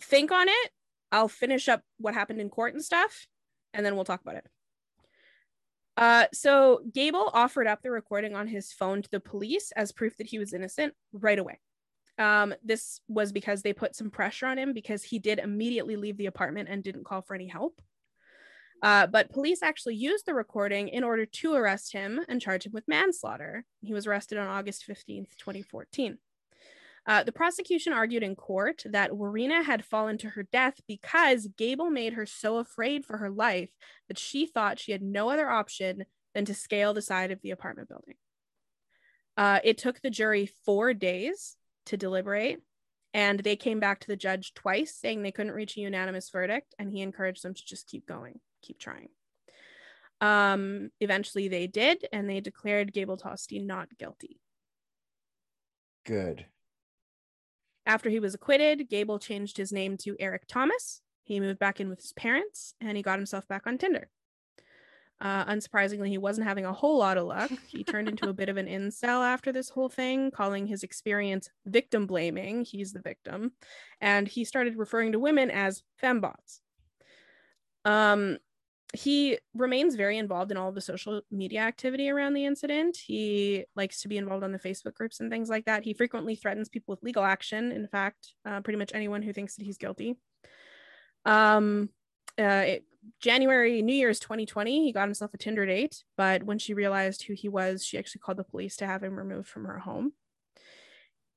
[0.00, 0.70] Think on it.
[1.12, 3.26] I'll finish up what happened in court and stuff,
[3.72, 4.46] and then we'll talk about it.
[5.96, 10.16] Uh, so Gable offered up the recording on his phone to the police as proof
[10.18, 11.58] that he was innocent right away.
[12.18, 16.16] Um, this was because they put some pressure on him because he did immediately leave
[16.16, 17.80] the apartment and didn't call for any help.
[18.82, 22.72] Uh, but police actually used the recording in order to arrest him and charge him
[22.72, 23.64] with manslaughter.
[23.80, 26.18] He was arrested on August 15th, 2014.
[27.06, 31.88] Uh, the prosecution argued in court that Warriena had fallen to her death because Gable
[31.88, 33.70] made her so afraid for her life
[34.08, 36.04] that she thought she had no other option
[36.34, 38.16] than to scale the side of the apartment building.
[39.36, 42.60] Uh, it took the jury four days to deliberate,
[43.14, 46.74] and they came back to the judge twice saying they couldn't reach a unanimous verdict,
[46.78, 49.08] and he encouraged them to just keep going, keep trying.
[50.20, 54.40] Um, eventually, they did, and they declared Gable Tostee not guilty.
[56.04, 56.46] Good.
[57.86, 61.00] After he was acquitted, Gable changed his name to Eric Thomas.
[61.22, 64.10] He moved back in with his parents and he got himself back on Tinder.
[65.18, 67.50] Uh, unsurprisingly, he wasn't having a whole lot of luck.
[67.68, 71.48] He turned into a bit of an incel after this whole thing, calling his experience
[71.64, 72.64] victim blaming.
[72.64, 73.52] He's the victim.
[74.00, 76.60] And he started referring to women as fembots.
[77.86, 78.38] Um,
[78.94, 82.96] he remains very involved in all of the social media activity around the incident.
[82.96, 85.82] He likes to be involved on the Facebook groups and things like that.
[85.82, 87.72] He frequently threatens people with legal action.
[87.72, 90.16] In fact, uh, pretty much anyone who thinks that he's guilty.
[91.24, 91.90] Um,
[92.38, 92.84] uh, it,
[93.20, 97.34] January, New Year's 2020, he got himself a Tinder date, but when she realized who
[97.34, 100.12] he was, she actually called the police to have him removed from her home.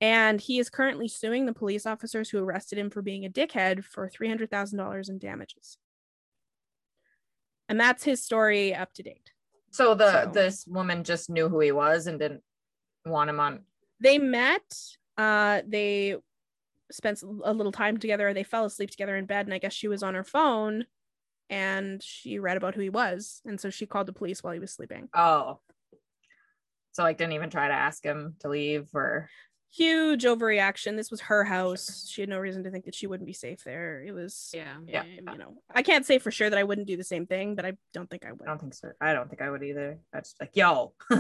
[0.01, 3.83] And he is currently suing the police officers who arrested him for being a dickhead
[3.83, 5.77] for $300,000 in damages
[7.69, 9.31] and that's his story up to date
[9.71, 12.43] So the So- this woman just knew who he was and didn't
[13.05, 13.63] want him on.
[14.01, 14.63] they met
[15.17, 16.15] uh they
[16.91, 19.87] spent a little time together they fell asleep together in bed and i guess she
[19.87, 20.85] was on her phone
[21.49, 24.59] and she read about who he was and so she called the police while he
[24.59, 25.59] was sleeping Oh.
[26.91, 29.29] So like didn't even try to ask him to leave or
[29.71, 33.27] huge overreaction this was her house she had no reason to think that she wouldn't
[33.27, 34.73] be safe there it was Yeah.
[34.87, 35.03] Eh, yeah.
[35.31, 37.65] you know i can't say for sure that i wouldn't do the same thing but
[37.65, 38.91] i don't think i would I don't think so.
[38.99, 39.99] I don't think I would either.
[40.13, 40.93] I just like, yo,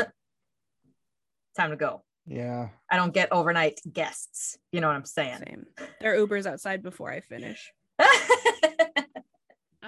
[1.55, 2.03] time to go.
[2.25, 2.69] Yeah.
[2.89, 4.57] I don't get overnight guests.
[4.71, 5.37] You know what I'm saying?
[5.47, 5.65] same
[6.01, 7.71] there are ubers outside before i finish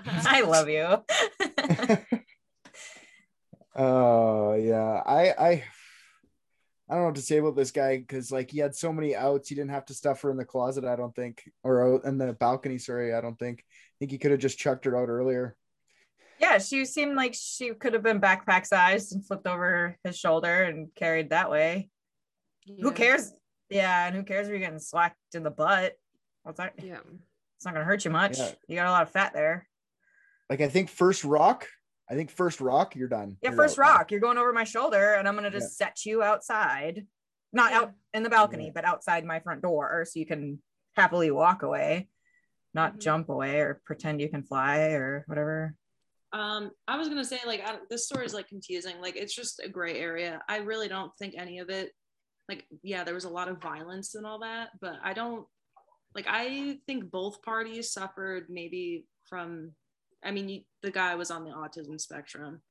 [0.04, 1.04] I love you.
[3.76, 5.02] Oh yeah.
[5.06, 5.64] I I
[6.92, 9.16] I don't know what to say about this guy because like he had so many
[9.16, 9.48] outs.
[9.48, 11.42] He didn't have to stuff her in the closet, I don't think.
[11.64, 13.60] Or out in the balcony, sorry, I don't think.
[13.60, 15.56] I think he could have just chucked her out earlier.
[16.38, 20.64] yeah, she seemed like she could have been backpack sized and flipped over his shoulder
[20.64, 21.90] and carried that way.
[22.82, 23.32] Who cares?
[23.70, 25.94] Yeah, and who cares if you're getting slacked in the butt?
[26.44, 26.74] What's that?
[26.84, 27.00] Yeah.
[27.56, 28.38] It's not gonna hurt you much.
[28.38, 28.52] Yeah.
[28.68, 29.66] You got a lot of fat there.
[30.50, 31.70] Like I think first rock,
[32.12, 33.38] I think first rock, you're done.
[33.42, 34.12] Yeah, You're first out rock.
[34.12, 37.08] You're going over my shoulder, and I'm gonna just set you outside,
[37.54, 38.72] not out in the balcony, Yeah.
[38.76, 40.62] but outside my front door, so you can
[40.98, 42.10] happily walk away,
[42.74, 43.00] not Mhm.
[43.00, 45.74] jump away or pretend you can fly or whatever.
[46.34, 49.00] Um, I was gonna say like I, this story is like confusing.
[49.00, 50.44] Like it's just a gray area.
[50.50, 51.94] I really don't think any of it.
[52.50, 55.48] Like yeah, there was a lot of violence and all that, but I don't
[56.14, 56.26] like.
[56.28, 59.76] I think both parties suffered maybe from.
[60.24, 62.62] I mean, you, the guy was on the autism spectrum.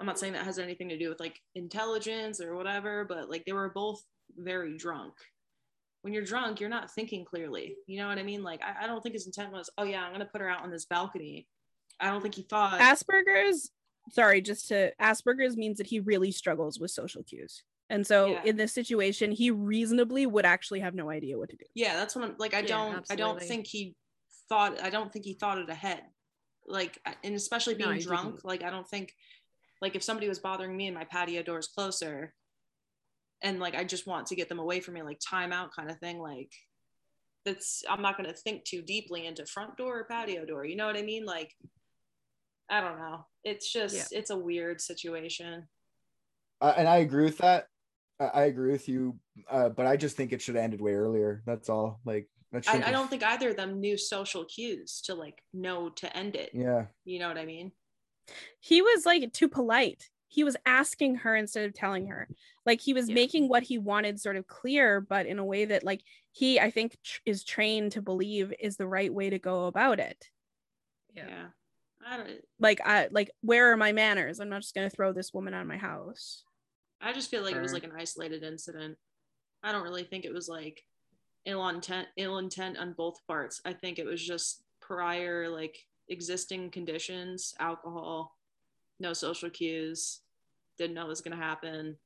[0.00, 3.44] I'm not saying that has anything to do with like intelligence or whatever, but like
[3.44, 4.02] they were both
[4.36, 5.14] very drunk.
[6.02, 7.76] When you're drunk, you're not thinking clearly.
[7.86, 8.42] You know what I mean?
[8.42, 10.62] Like I, I don't think his intent was, oh yeah, I'm gonna put her out
[10.62, 11.46] on this balcony.
[12.00, 12.80] I don't think he thought.
[12.80, 13.70] Asperger's,
[14.10, 17.62] sorry, just to Asperger's means that he really struggles with social cues.
[17.90, 18.42] And so Yeah.
[18.44, 21.66] in this situation, he reasonably would actually have no idea what to do.
[21.74, 22.54] Yeah, that's what I'm like.
[22.54, 23.06] I Yeah, don't.
[23.10, 23.94] I don't think he
[24.48, 24.82] thought.
[24.82, 26.02] I don't think he thought it ahead.
[26.66, 28.36] Like, and especially being he drunk.
[28.36, 28.44] didn't.
[28.44, 29.14] Like, I don't think.
[29.80, 32.34] Like, if somebody was bothering me and my patio door is closer,
[33.42, 35.98] and like I just want to get them away from me, like timeout kind of
[35.98, 36.18] thing.
[36.20, 36.52] Like,
[37.44, 40.64] that's I'm not gonna think too deeply into front door or patio door.
[40.64, 41.24] You know what I mean?
[41.24, 41.52] Like,
[42.70, 43.26] I don't know.
[43.44, 45.66] It's just it's a weird situation.
[46.60, 47.66] Uh, and I agree with that.
[48.20, 49.18] I, I agree with you,
[49.50, 51.42] uh, but I just think it should have ended way earlier.
[51.44, 52.00] That's all.
[52.04, 55.42] Like that I, shouldn't I don't think either of them knew social cues to like
[55.52, 56.50] know to end it.
[56.52, 57.72] Yeah, You know what I mean?
[58.60, 60.08] He was like too polite.
[60.28, 62.28] He was asking her instead of telling her.
[62.64, 63.14] Like he was Yeah.
[63.14, 66.70] making what he wanted sort of clear, but in a way that like he, I
[66.70, 70.30] think, tr- is trained to believe is the right way to go about it.
[71.14, 71.48] Yeah.
[72.06, 74.40] I don't Like I like where are my manners?
[74.40, 76.44] I'm not just gonna throw this woman out of my house.
[77.00, 78.96] I just feel like it was like an isolated incident.
[79.62, 80.82] I don't really think it was like
[81.46, 83.60] ill intent ill intent on both parts.
[83.64, 85.76] I think it was just prior like
[86.08, 88.36] existing conditions, alcohol,
[89.00, 90.20] no social cues,
[90.78, 91.96] didn't know it was gonna happen,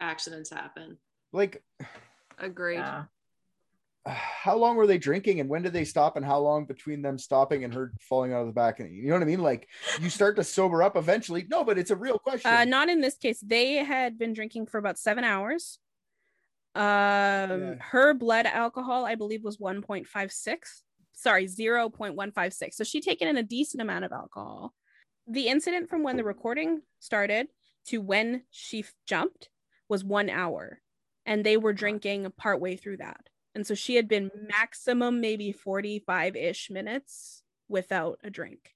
[0.00, 0.98] accidents happen.
[1.32, 1.62] like
[2.38, 2.76] Agreed.
[2.78, 3.04] Yeah.
[4.06, 7.16] how long were they drinking and when did they stop and how long between them
[7.16, 9.68] stopping and her falling out of the back and you know what i mean like
[10.00, 13.00] you start to sober up eventually no but it's a real question Uh, not in
[13.00, 13.38] this case.
[13.40, 15.78] They had been drinking for about seven hours.
[16.74, 17.74] Um, Yeah.
[17.80, 20.82] her blood alcohol, I believe, was 1.56.
[21.14, 22.74] Sorry, 0.156.
[22.74, 24.74] So she'd taken in a decent amount of alcohol.
[25.26, 27.48] The incident from when the recording started
[27.86, 29.48] to when she f- jumped
[29.88, 30.80] was one hour,
[31.26, 33.28] and they were drinking partway through that.
[33.54, 38.74] And so she had been maximum maybe 45 ish minutes without a drink.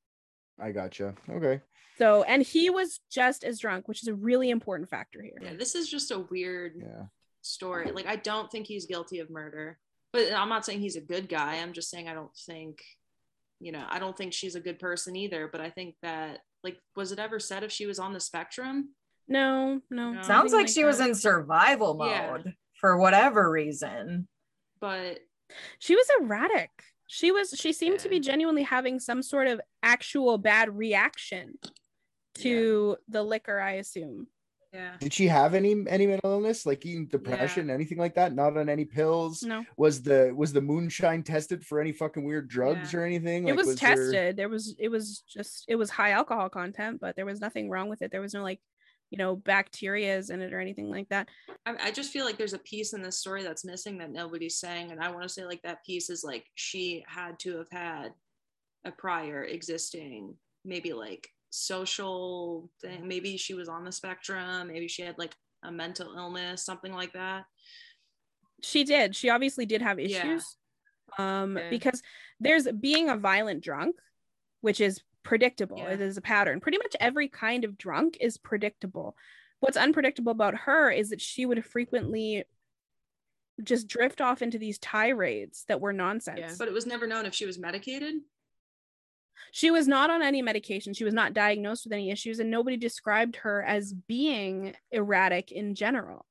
[0.58, 1.60] i gotcha okay
[1.98, 5.38] So, and he was just as drunk, which is a really important factor here.
[5.40, 7.06] Yeah, this is just a weird yeah
[7.46, 7.90] story.
[7.92, 9.78] Like I don't think he's guilty of murder.
[10.12, 11.56] But I'm not saying he's a good guy.
[11.56, 12.82] I'm just saying I don't think
[13.58, 16.78] you know, I don't think she's a good person either, but I think that like
[16.94, 18.90] was it ever said if she was on the spectrum?
[19.28, 20.12] No, no.
[20.12, 20.22] No.
[20.22, 22.30] Sounds nothing like she was in survival Yeah.
[22.30, 24.28] mode for whatever reason.
[24.80, 25.20] But
[25.78, 26.70] She was erratic.
[27.08, 27.50] She was.
[27.50, 31.54] She seemed to be genuinely having some sort of actual bad reaction
[32.38, 33.60] to the liquor.
[33.60, 34.26] I assume.
[34.76, 34.92] Yeah.
[35.00, 38.68] did she have any any mental illness like eating depression anything like that not on
[38.68, 43.00] any pills No, was the was the moonshine tested for any fucking weird drugs Yeah.
[43.00, 44.36] or anything it Like, was, there- tested.
[44.36, 44.74] There was.
[44.78, 45.64] It was just.
[45.68, 48.10] It was high alcohol content, but there was nothing wrong with it.
[48.10, 48.60] There was no like,
[49.10, 51.28] you know, bacterias in it or anything like that.
[51.64, 54.58] I, I just feel like there's a piece in this story that's missing that nobody's
[54.58, 54.90] saying.
[54.92, 58.08] And I want to say like that piece is like she had to have had
[58.84, 63.08] a prior existing, maybe like social thing.
[63.08, 64.68] Maybe she was on the spectrum.
[64.68, 67.44] Maybe she had like a mental illness, something like that.
[68.62, 69.16] She did.
[69.16, 70.18] She obviously did have Yeah.
[70.18, 70.56] issues.
[71.18, 71.70] Um, Yeah.
[71.70, 72.02] because
[72.40, 73.96] there's being a violent drunk,
[74.60, 75.78] which is predictable.
[75.78, 75.90] Yeah.
[75.90, 76.60] It is a pattern.
[76.60, 79.16] Pretty much every kind of drunk is predictable.
[79.60, 82.44] What's unpredictable about her is that she would frequently
[83.62, 86.58] just drift off into these tirades that were nonsense.
[86.58, 88.16] But it was never known if she was medicated.
[89.52, 90.94] She was not on any medication.
[90.94, 95.74] She was not diagnosed with any issues, and nobody described her as being erratic in
[95.74, 96.25] general.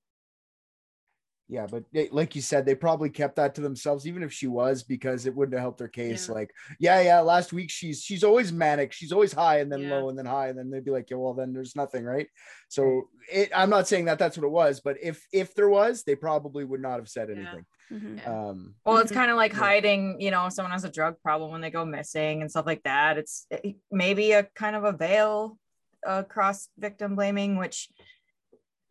[1.47, 4.47] Yeah, but they, like you said, they probably kept that to themselves, even if she
[4.47, 6.27] was, because it wouldn't have helped their case.
[6.27, 6.33] Yeah.
[6.33, 9.91] Like, yeah, yeah, last week she's she's always manic, she's always high and then Yeah.
[9.99, 12.27] low and then high, and then they'd be like, yeah, well, then there's nothing, right?
[12.67, 16.03] So it, I'm not saying that that's what it was, but if if there was,
[16.03, 17.35] they probably would not have said Yeah.
[17.35, 17.65] anything.
[17.91, 18.27] Mhm.
[18.27, 19.59] Um, Well, it's kind of like Yeah.
[19.59, 22.65] hiding, you know, if someone has a drug problem when they go missing and stuff
[22.65, 23.19] like that.
[23.19, 25.59] It's it- maybe a kind of a veil
[26.03, 27.89] across victim blaming, which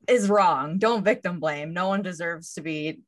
[0.09, 0.79] is wrong.
[0.79, 1.73] Don't victim blame.
[1.73, 3.01] No one deserves to be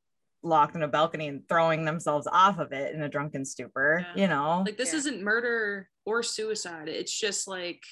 [0.42, 4.22] locked in a balcony and throwing themselves off of it in a drunken stupor, Yeah.
[4.22, 4.62] you know?
[4.64, 4.99] Like this Yeah.
[5.01, 6.88] isn't murder or suicide.
[6.88, 7.82] It's just like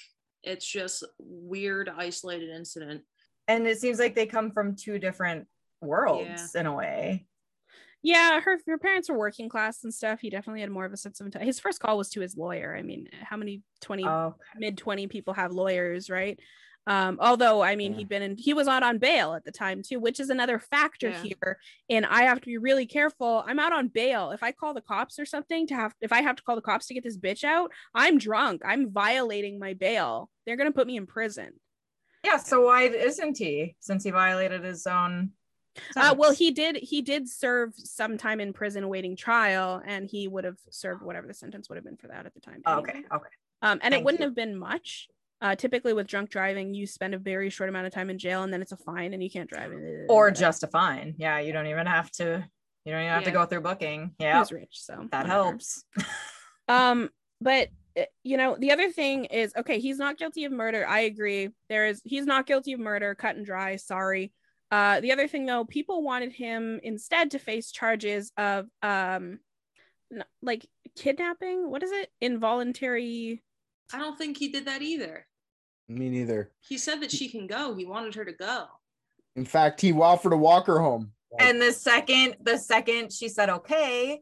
[0.43, 3.03] it's just weird isolated incident.
[3.47, 5.47] and it seems like they come from two different
[5.81, 7.25] worlds in a way.
[8.03, 10.19] Yeah, her her parents were working class and stuff.
[10.19, 12.75] He definitely had more of a sense of his first call was to his lawyer.
[12.77, 16.39] I mean, how many 20 Oh, mid 20 people have lawyers, right?
[16.87, 17.97] Um, although I mean Yeah.
[17.99, 20.59] he'd been in he was out on bail at the time too, which is another
[20.59, 21.23] factor Yeah.
[21.23, 21.59] here.
[21.89, 23.43] And I have to be really careful.
[23.47, 24.31] I'm out on bail.
[24.31, 26.61] If I call the cops or something to have if I have to call the
[26.61, 28.61] cops to get this bitch out, I'm drunk.
[28.63, 30.29] I'm violating my bail.
[30.45, 31.59] They're gonna put me in prison.
[32.23, 32.37] yeah.
[32.37, 33.75] So why isn't he?
[33.79, 35.31] Since he violated his own.
[35.97, 36.77] Uh, well, he did.
[36.77, 41.27] He did serve some time in prison awaiting trial, and he would have served whatever
[41.27, 42.61] the sentence would have been for that at the time.
[42.65, 42.89] Oh, anyway.
[42.91, 43.03] okay.
[43.15, 43.29] Okay.
[43.61, 44.25] Um, and it wouldn't you.
[44.27, 45.09] have been much.
[45.41, 48.43] Uh, typically, with drunk driving, you spend a very short amount of time in jail,
[48.43, 49.71] and then it's a fine, and you can't drive.
[50.09, 51.15] Or just a fine.
[51.17, 52.47] Yeah, you don't even have to.
[52.85, 53.25] You don't even have Yeah.
[53.27, 54.15] to go through booking.
[54.19, 55.27] Yeah, Who's rich, so that whatever.
[55.27, 55.83] helps.
[56.67, 57.11] Um,
[57.41, 60.83] but uh, you know, the other thing is, okay, he's not guilty of murder.
[60.87, 61.49] I agree.
[61.69, 63.13] There is, he's not guilty of murder.
[63.13, 63.75] Cut and dry.
[63.75, 64.33] Sorry.
[64.71, 69.37] Uh, the other thing though, people wanted him instead to face charges of um,
[70.41, 70.65] like
[70.95, 71.69] kidnapping.
[71.69, 72.09] What is it?
[72.19, 73.43] Involuntary.
[73.93, 75.25] I don't think he did that either.
[75.87, 76.51] Me neither.
[76.61, 77.75] He said that she can go.
[77.75, 78.65] He wanted her to go.
[79.35, 81.11] In fact, he offered to walk her home.
[81.37, 84.21] And the second, the second she said okay,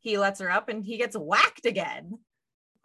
[0.00, 2.18] he lets her up and he gets whacked again.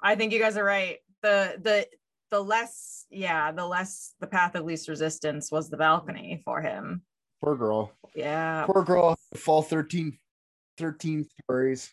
[0.01, 0.97] I think you guys are right.
[1.21, 1.87] The the
[2.29, 7.03] the less, yeah, the less the path of least resistance was the balcony for him.
[7.43, 7.91] Poor girl.
[8.15, 8.65] Yeah.
[8.65, 9.17] Poor girl.
[9.35, 10.17] Fall 13,
[10.77, 11.91] 13 stories.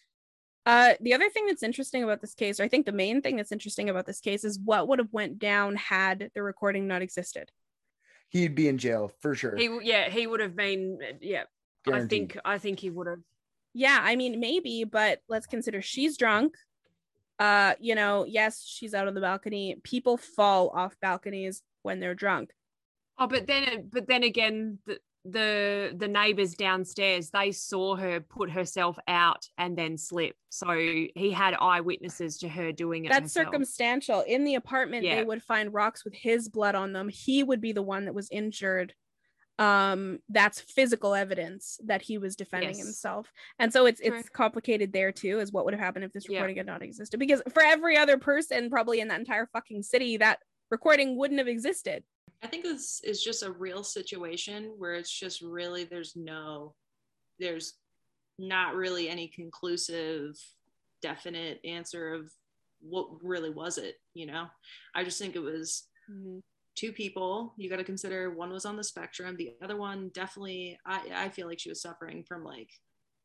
[0.66, 3.36] Uh, the other thing that's interesting about this case, or I think the main thing
[3.36, 7.02] that's interesting about this case, is what would have went down had the recording not
[7.02, 7.50] existed.
[8.30, 9.56] He'd be in jail for sure.
[9.56, 11.44] He yeah, he would have been yeah.
[11.92, 13.20] I think I think he would have.
[13.74, 16.56] Yeah, I mean maybe, but let's consider she's drunk.
[17.38, 19.76] Uh, you know, yes, she's out on the balcony.
[19.84, 22.50] People fall off balconies when they're drunk.
[23.18, 28.50] Oh, but then but then again, the the, the neighbors downstairs they saw her put
[28.50, 30.36] herself out and then slip.
[30.50, 33.08] So he had eyewitnesses to her doing it.
[33.08, 33.46] That's herself.
[33.46, 34.20] circumstantial.
[34.26, 35.16] In the apartment, Yeah.
[35.16, 37.08] they would find rocks with his blood on them.
[37.08, 38.94] He would be the one that was injured.
[39.58, 42.78] Um, that's physical evidence that he was defending Yes.
[42.84, 43.32] himself.
[43.58, 44.18] And so it's True.
[44.18, 46.38] it's complicated there too, is what would have happened if this Yeah.
[46.38, 47.18] recording had not existed.
[47.18, 51.46] Because for every other person probably in that entire fucking city, that recording wouldn't have
[51.48, 52.02] existed.
[52.44, 56.74] I think this is just a real situation where it's just really there's no
[57.40, 57.78] there's
[58.38, 60.38] not really any conclusive
[61.00, 62.30] definite answer of
[62.82, 64.46] what really was it, you know?
[64.94, 66.40] I just think it was mm-hmm.
[66.74, 70.78] two people you got to consider one was on the spectrum the other one definitely
[70.84, 72.68] I, I feel like she was suffering from like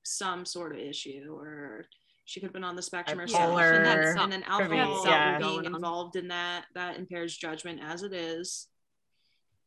[0.04, 1.88] some sort of issue or
[2.24, 5.38] she could have been on the spectrum herself and, then, and then alcohol yeah.
[5.40, 8.68] being involved in that that impairs judgment as it is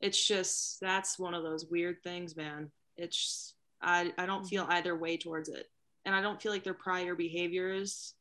[0.03, 4.49] it's just that's one of those weird things man it's i i don't mm-hmm.
[4.49, 5.67] feel either way towards it
[6.05, 8.15] and i don't feel like their prior behaviors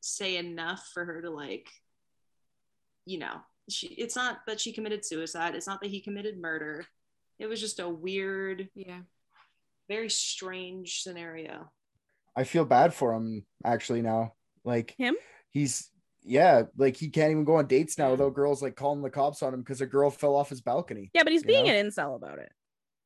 [0.00, 1.68] say enough for her to like
[3.06, 3.36] you know
[3.68, 6.84] she it's not that she committed suicide it's not that he committed murder
[7.38, 9.00] it was just a weird Yeah.
[9.88, 11.70] very strange scenario
[12.36, 14.34] I feel bad for him actually now.
[14.62, 15.16] Like Him?
[15.50, 15.88] He's
[16.26, 18.10] yeah, like he can't even go on dates now Yeah.
[18.12, 21.10] without girls like calling the cops on him because a girl fell off his balcony.
[21.14, 21.72] Yeah, but he's being know?
[21.72, 22.50] an incel about it.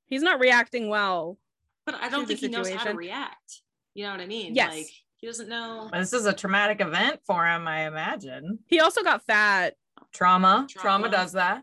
[0.09, 1.39] He's not reacting well.
[1.87, 3.63] but i don't think he knows how to react
[3.95, 4.73] you know what i mean Yes.
[4.75, 8.59] like he doesn't know This is a traumatic event for him, I imagine.
[8.67, 9.75] He also got fat.
[10.15, 10.67] Trauma.
[10.69, 11.09] Trauma.
[11.09, 11.63] Trauma does that.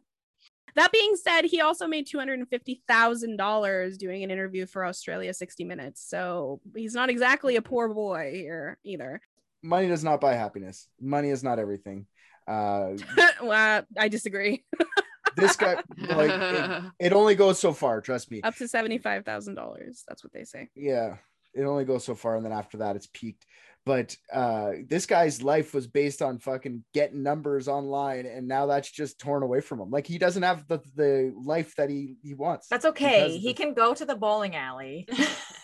[0.76, 4.68] That being said, he also made two hundred and fifty thousand dollars doing an interview
[4.68, 6.08] for Australia 60 Minutes.
[6.08, 9.22] So he's not exactly a poor boy here either.
[9.64, 10.88] Money does not buy happiness.
[10.99, 12.05] Money is not everything.
[12.47, 12.91] Uh
[13.43, 14.64] well, I disagree.
[15.36, 18.41] this guy like it, it only goes so far, trust me.
[18.41, 20.03] Up to seventy five thousand dollars.
[20.08, 20.70] That's what they say.
[20.76, 21.18] yeah
[21.53, 23.43] it only goes so far and then after that it's peaked
[23.84, 28.91] but uh this guy's life was based on fucking getting numbers online and now that's
[28.91, 32.36] just torn away from him like he doesn't have the the life that he he
[32.36, 33.38] wants That's okay.
[33.38, 35.08] He the- can go to the bowling alley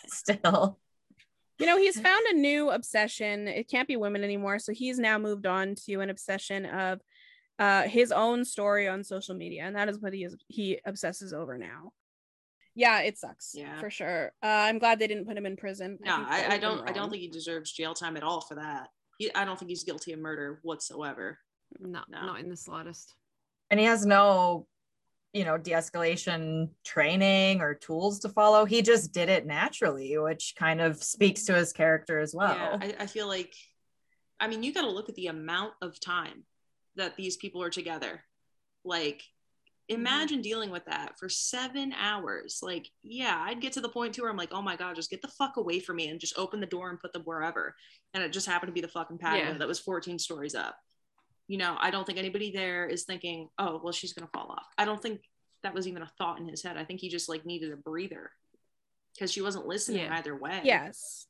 [0.07, 0.79] still.
[1.63, 3.47] You know, he's found a new obsession.
[3.47, 4.59] It can't be women anymore.
[4.59, 6.99] So he's now moved on to an obsession of
[7.59, 9.63] uh his own story on social media.
[9.63, 11.91] And that is what he is he obsesses over now.
[12.75, 13.51] Yeah, it sucks.
[13.53, 13.79] Yeah.
[13.79, 14.31] For sure.
[14.41, 15.99] Uh, I'm glad they didn't put him in prison.
[16.01, 18.41] no think that I, I don't i don't think he deserves jail time at all
[18.41, 21.37] for that he, i don't think he's guilty of murder whatsoever
[21.79, 22.25] no, No.
[22.25, 23.15] not in the slightest.
[23.71, 24.67] And he has no,
[25.33, 28.65] you know, de-escalation training or tools to follow.
[28.65, 32.55] He just did it naturally, which kind of speaks to his character as well.
[32.55, 33.53] Yeah, I, I feel like,
[34.39, 36.43] I mean, you got to look at the amount of time
[36.97, 38.21] that these people are together.
[38.85, 39.23] Like,
[39.89, 39.95] mm-hmm.
[39.95, 42.59] imagine dealing with that for seven hours.
[42.61, 45.09] Like, yeah, I'd get to the point too where I'm like, oh my God, just
[45.09, 47.75] get the fuck away from me and just open the door and put them wherever.
[48.13, 49.57] And it just happened to be the fucking patio Yeah.
[49.57, 50.75] that was 14 stories up.
[51.47, 54.49] You know, I don't think anybody there is thinking, oh, well, she's going to fall
[54.51, 54.65] off.
[54.77, 55.21] I don't think
[55.63, 56.77] that was even a thought in his head.
[56.77, 58.31] I think he just like needed a breather
[59.13, 60.17] because she wasn't listening Yeah.
[60.17, 60.61] either way.
[60.63, 61.27] Yes.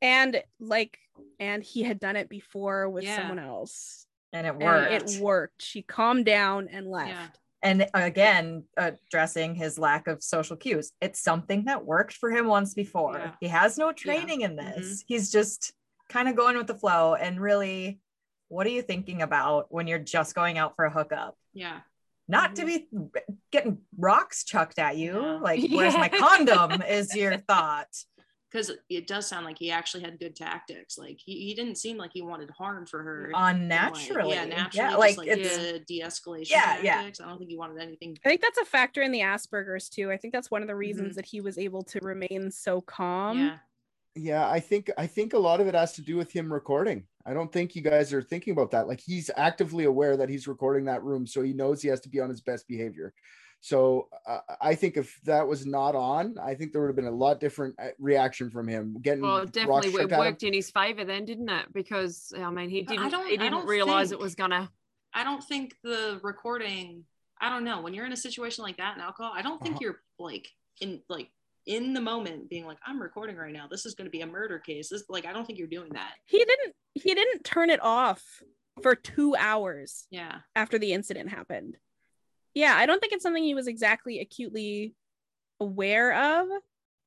[0.00, 0.98] And like,
[1.40, 3.16] and he had done it before with Yeah.
[3.16, 4.04] someone else.
[4.34, 4.92] and it And worked.
[5.16, 5.62] it worked.
[5.62, 7.08] She calmed down and left.
[7.10, 7.28] Yeah.
[7.60, 12.72] and again addressing his lack of social cues it's something that worked for him once
[12.72, 13.32] before Yeah.
[13.40, 14.76] he has no training in Mhm.
[14.76, 15.72] this he's just
[16.08, 17.98] kind of going with the flow and really
[18.48, 21.36] what are you thinking about when you're just going out for a hookup?
[21.54, 21.80] Yeah.
[22.30, 22.88] Not to be
[23.50, 25.14] getting rocks chucked at you.
[25.20, 25.38] Yeah.
[25.42, 26.82] Like, where's my condom?
[26.82, 27.88] is your thought.
[28.50, 30.96] Because it does sound like he actually had good tactics.
[30.96, 33.30] Like he, he didn't seem like he wanted harm for her.
[33.34, 34.34] Unnaturally.
[34.34, 34.88] Yeah, naturally.
[34.90, 37.00] Yeah, like, like it's the de-escalation Yeah, yeah.
[37.00, 38.16] I don't think he wanted anything.
[38.24, 40.10] I think that's a factor in the Asperger's too.
[40.10, 40.78] I think that's one of the Mm-hmm.
[40.78, 43.38] reasons that he was able to remain so calm.
[43.38, 43.56] yeah.
[44.14, 47.04] Yeah, I think I think a lot of it has to do with him recording.
[47.28, 48.88] I don't think you guys are thinking about that.
[48.88, 52.08] Like he's actively aware that he's recording that room, so he knows he has to
[52.08, 53.12] be on his best behavior.
[53.60, 57.06] So uh, I think if that was not on, I think there would have been
[57.06, 58.96] a lot different uh, reaction from him.
[59.02, 61.66] Getting Well, it definitely chucked it worked in his favor then, didn't it?
[61.74, 64.70] Because I mean, he didn't don't- he I didn't don't realize think- it was gonna.
[65.12, 67.04] I don't think the recording.
[67.40, 67.82] I don't know.
[67.82, 69.80] When you're in a situation like that in alcohol, I don't think Uh-huh.
[69.82, 70.48] you're like
[70.80, 71.28] in like
[71.68, 73.66] in the moment being like, I'm recording right now.
[73.70, 74.88] This is going to be a murder case.
[74.88, 76.14] This like I don't think you're doing that.
[76.24, 78.42] He didn't he didn't turn it off
[78.82, 80.38] for 2 hours Yeah.
[80.56, 81.76] after the incident happened.
[82.54, 84.94] Yeah, I don't think it's something he was exactly acutely
[85.60, 86.48] aware of.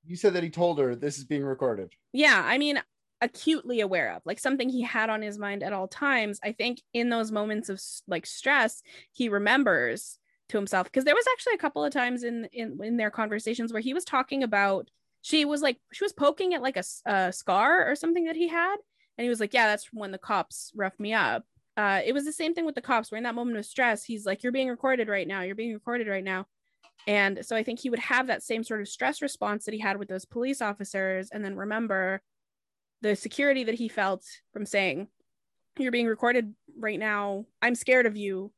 [0.06, 1.92] You said that he told her this is being recorded.
[2.14, 2.82] Yeah, I mean
[3.22, 6.40] acutely aware of, like something he had on his mind at all times.
[6.44, 8.82] I think in those moments of like stress,
[9.12, 10.18] he remembers
[10.52, 13.74] to himself because there was actually a couple of times in in in their conversations
[13.74, 14.90] where he was talking about
[15.22, 18.76] she was like she was poking at like a scar or something that he had
[19.18, 21.46] and he was like yeah that's when the cops roughed me up.
[21.78, 23.12] Uh it was the same thing with the cops.
[23.12, 24.04] Where in that moment of stress.
[24.04, 25.42] He's like you're being recorded right now.
[25.42, 26.46] You're being recorded right now.
[27.08, 29.80] And so i think he would have that same sort of stress response that he
[29.80, 32.22] had with those police officers and then remember
[33.02, 34.24] the security that he felt
[34.54, 35.08] from saying
[35.80, 37.46] you're being recorded right now.
[37.62, 38.52] I'm scared of you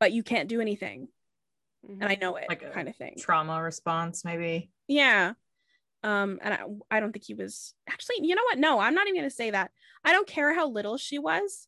[0.00, 1.08] but you can't do anything
[1.88, 4.70] and i know it Like a kind of thing Trauma response, maybe.
[4.88, 5.32] yeah
[6.02, 6.60] um and I,
[6.96, 9.34] I don't think he was actually you know what no i'm not even going to
[9.34, 9.70] say that
[10.04, 11.66] i don't care how little she was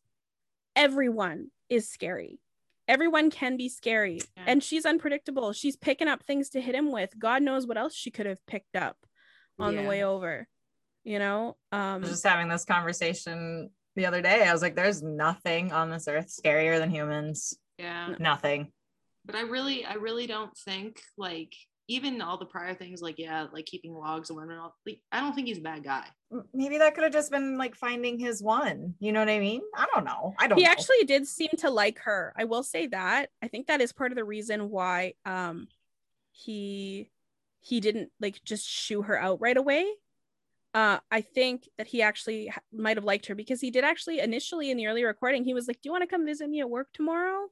[0.75, 2.39] everyone is scary
[2.87, 4.43] everyone can be scary Yeah.
[4.47, 7.93] and she's unpredictable she's picking up things to hit him with god knows what else
[7.95, 8.97] she could have picked up
[9.59, 9.81] on Yeah.
[9.81, 10.47] the way over
[11.03, 14.43] you know I um was just having this conversation the other day.
[14.47, 17.57] I was like, there's nothing on this earth scarier than humans.
[17.79, 18.13] Yeah.
[18.19, 18.71] Nothing.
[19.27, 21.53] But I really, I really don't think like
[21.89, 24.59] even all the prior things like yeah, like keeping logs of women.
[24.85, 26.05] Like, I don't think he's a bad guy.
[26.53, 28.95] Maybe that could have just been like finding his one.
[28.99, 29.61] You know what I mean?
[29.75, 30.33] I don't know.
[30.39, 30.71] I don't he know.
[30.71, 34.11] actually did seem to like her i will say that i think that is part
[34.11, 35.67] of the reason why um
[36.31, 37.09] he
[37.59, 39.85] he didn't like just shoo her out right away
[40.73, 44.19] uh i think that he actually ha- might have liked her because he did actually
[44.19, 46.59] initially in the early recording he was like do you want to come visit me
[46.59, 47.47] at work tomorrow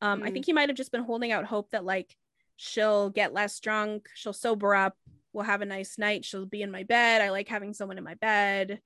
[0.00, 0.32] um i Mm.
[0.32, 2.14] think he might have just been holding out hope that like
[2.56, 4.96] she'll get less drunk she'll sober up
[5.32, 8.04] we'll have a nice night she'll be in my bed i like having someone in
[8.04, 8.80] my bed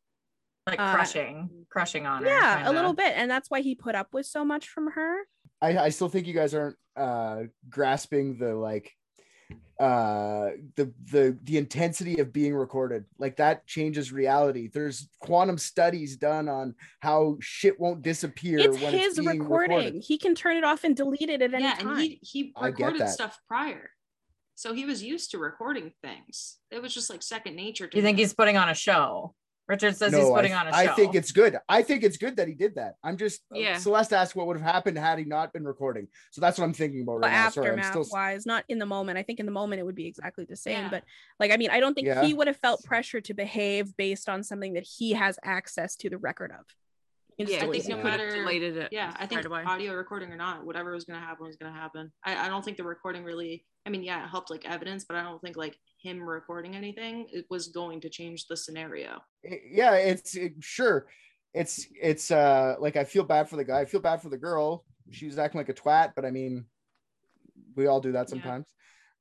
[0.66, 2.28] like uh, crushing, crushing on her.
[2.28, 5.16] yeah a little bit and that's why he put up with so much from her
[5.60, 8.93] I, I still think you guys aren't uh grasping the like
[9.80, 16.16] uh the the the intensity of being recorded like that changes reality there's quantum studies
[16.16, 19.76] done on how shit won't disappear it's when his it's being recording.
[19.76, 20.02] recorded.
[20.04, 21.88] He can turn it off and delete it at any yeah, time.
[21.88, 23.90] and he he recorded stuff prior.
[24.54, 26.58] So he was used to recording things.
[26.70, 28.22] It was just like second nature to You think him.
[28.22, 29.34] he's putting on a show?
[29.73, 30.77] Richard says he's No, putting I, on a show.
[30.77, 31.57] I think it's good.
[31.66, 32.97] I think it's good that he did that.
[33.03, 33.78] I'm just uh, Yeah.
[33.78, 36.09] Celeste asked what would have happened had he not been recording.
[36.31, 37.49] So that's what I'm thinking about but right now.
[37.49, 39.16] Sorry, I'm aftermath still wise, not in the moment.
[39.16, 40.82] I think in the moment it would be exactly the same.
[40.85, 40.90] Yeah.
[40.90, 41.05] But
[41.40, 42.23] like, I mean, I don't think Yeah.
[42.23, 46.11] he would have felt pressure to behave based on something that he has access to
[46.11, 46.66] the record of.
[47.38, 48.88] He can Yeah, I think no matter- deleted it.
[48.92, 49.62] yeah i think straight away.
[49.64, 52.48] audio recording or not whatever was going to happen was going to happen I, I
[52.48, 55.40] don't think the recording really i mean yeah it helped like evidence but i don't
[55.40, 60.52] think like him recording anything it was going to change the scenario yeah, it's it,
[60.60, 61.06] sure.
[61.54, 63.80] It's it's uh like I feel bad for the guy.
[63.80, 64.84] I feel bad for the girl.
[65.10, 66.64] She was acting like a twat, but I mean,
[67.76, 68.30] we all do that Yeah.
[68.30, 68.66] sometimes.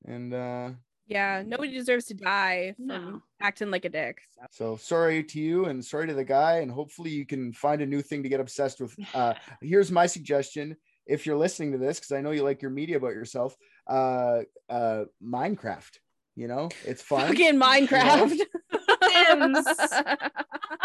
[0.05, 0.69] And uh
[1.11, 3.21] Yeah, nobody deserves to die from No.
[3.41, 4.21] acting like a dick.
[4.31, 4.45] So.
[4.51, 6.59] so sorry to you and sorry to the guy.
[6.59, 8.95] And hopefully you can find a new thing to get obsessed with.
[9.13, 10.77] Uh here's my suggestion.
[11.05, 13.57] If you're listening to this, because I know you like your media about yourself,
[13.87, 14.39] uh
[14.69, 15.97] uh Minecraft.
[16.37, 17.27] You know, it's fun.
[17.27, 18.37] Fucking Minecraft.
[19.11, 19.67] Sims.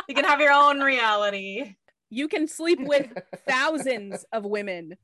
[0.09, 1.77] You can have your own reality.
[2.11, 3.07] you can sleep with
[3.49, 4.97] thousands of women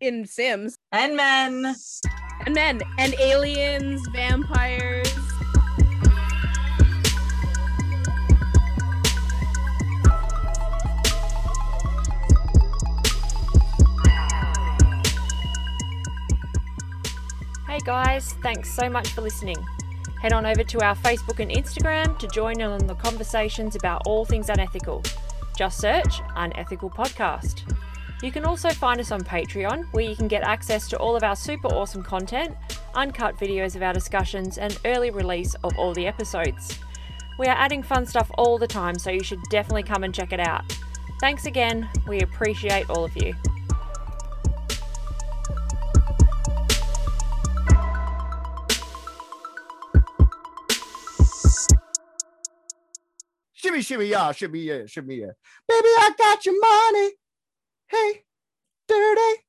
[0.00, 1.74] in Sims And men.
[2.46, 5.12] And men and aliens, vampires.
[17.66, 19.56] Hey guys, thanks so much for listening.
[20.20, 24.02] Head on over to our Facebook and Instagram to join in on the conversations about
[24.06, 25.02] all things unethical.
[25.56, 27.62] Just search Unethical Podcast.
[28.22, 31.22] You can also find us on Patreon, where you can get access to all of
[31.22, 32.54] our super awesome content,
[32.94, 36.78] uncut videos of our discussions, and early release of all the episodes.
[37.38, 40.34] We are adding fun stuff all the time, so you should definitely come and check
[40.34, 40.70] it out.
[41.20, 41.88] Thanks again.
[42.06, 43.34] We appreciate all of you.
[53.54, 55.32] Shimmy, shimmy, yeah, shimmy, yeah, shimmy, yeah.
[55.66, 57.12] Baby, I got your money.
[57.90, 58.24] Hey,
[58.88, 59.42] dirty.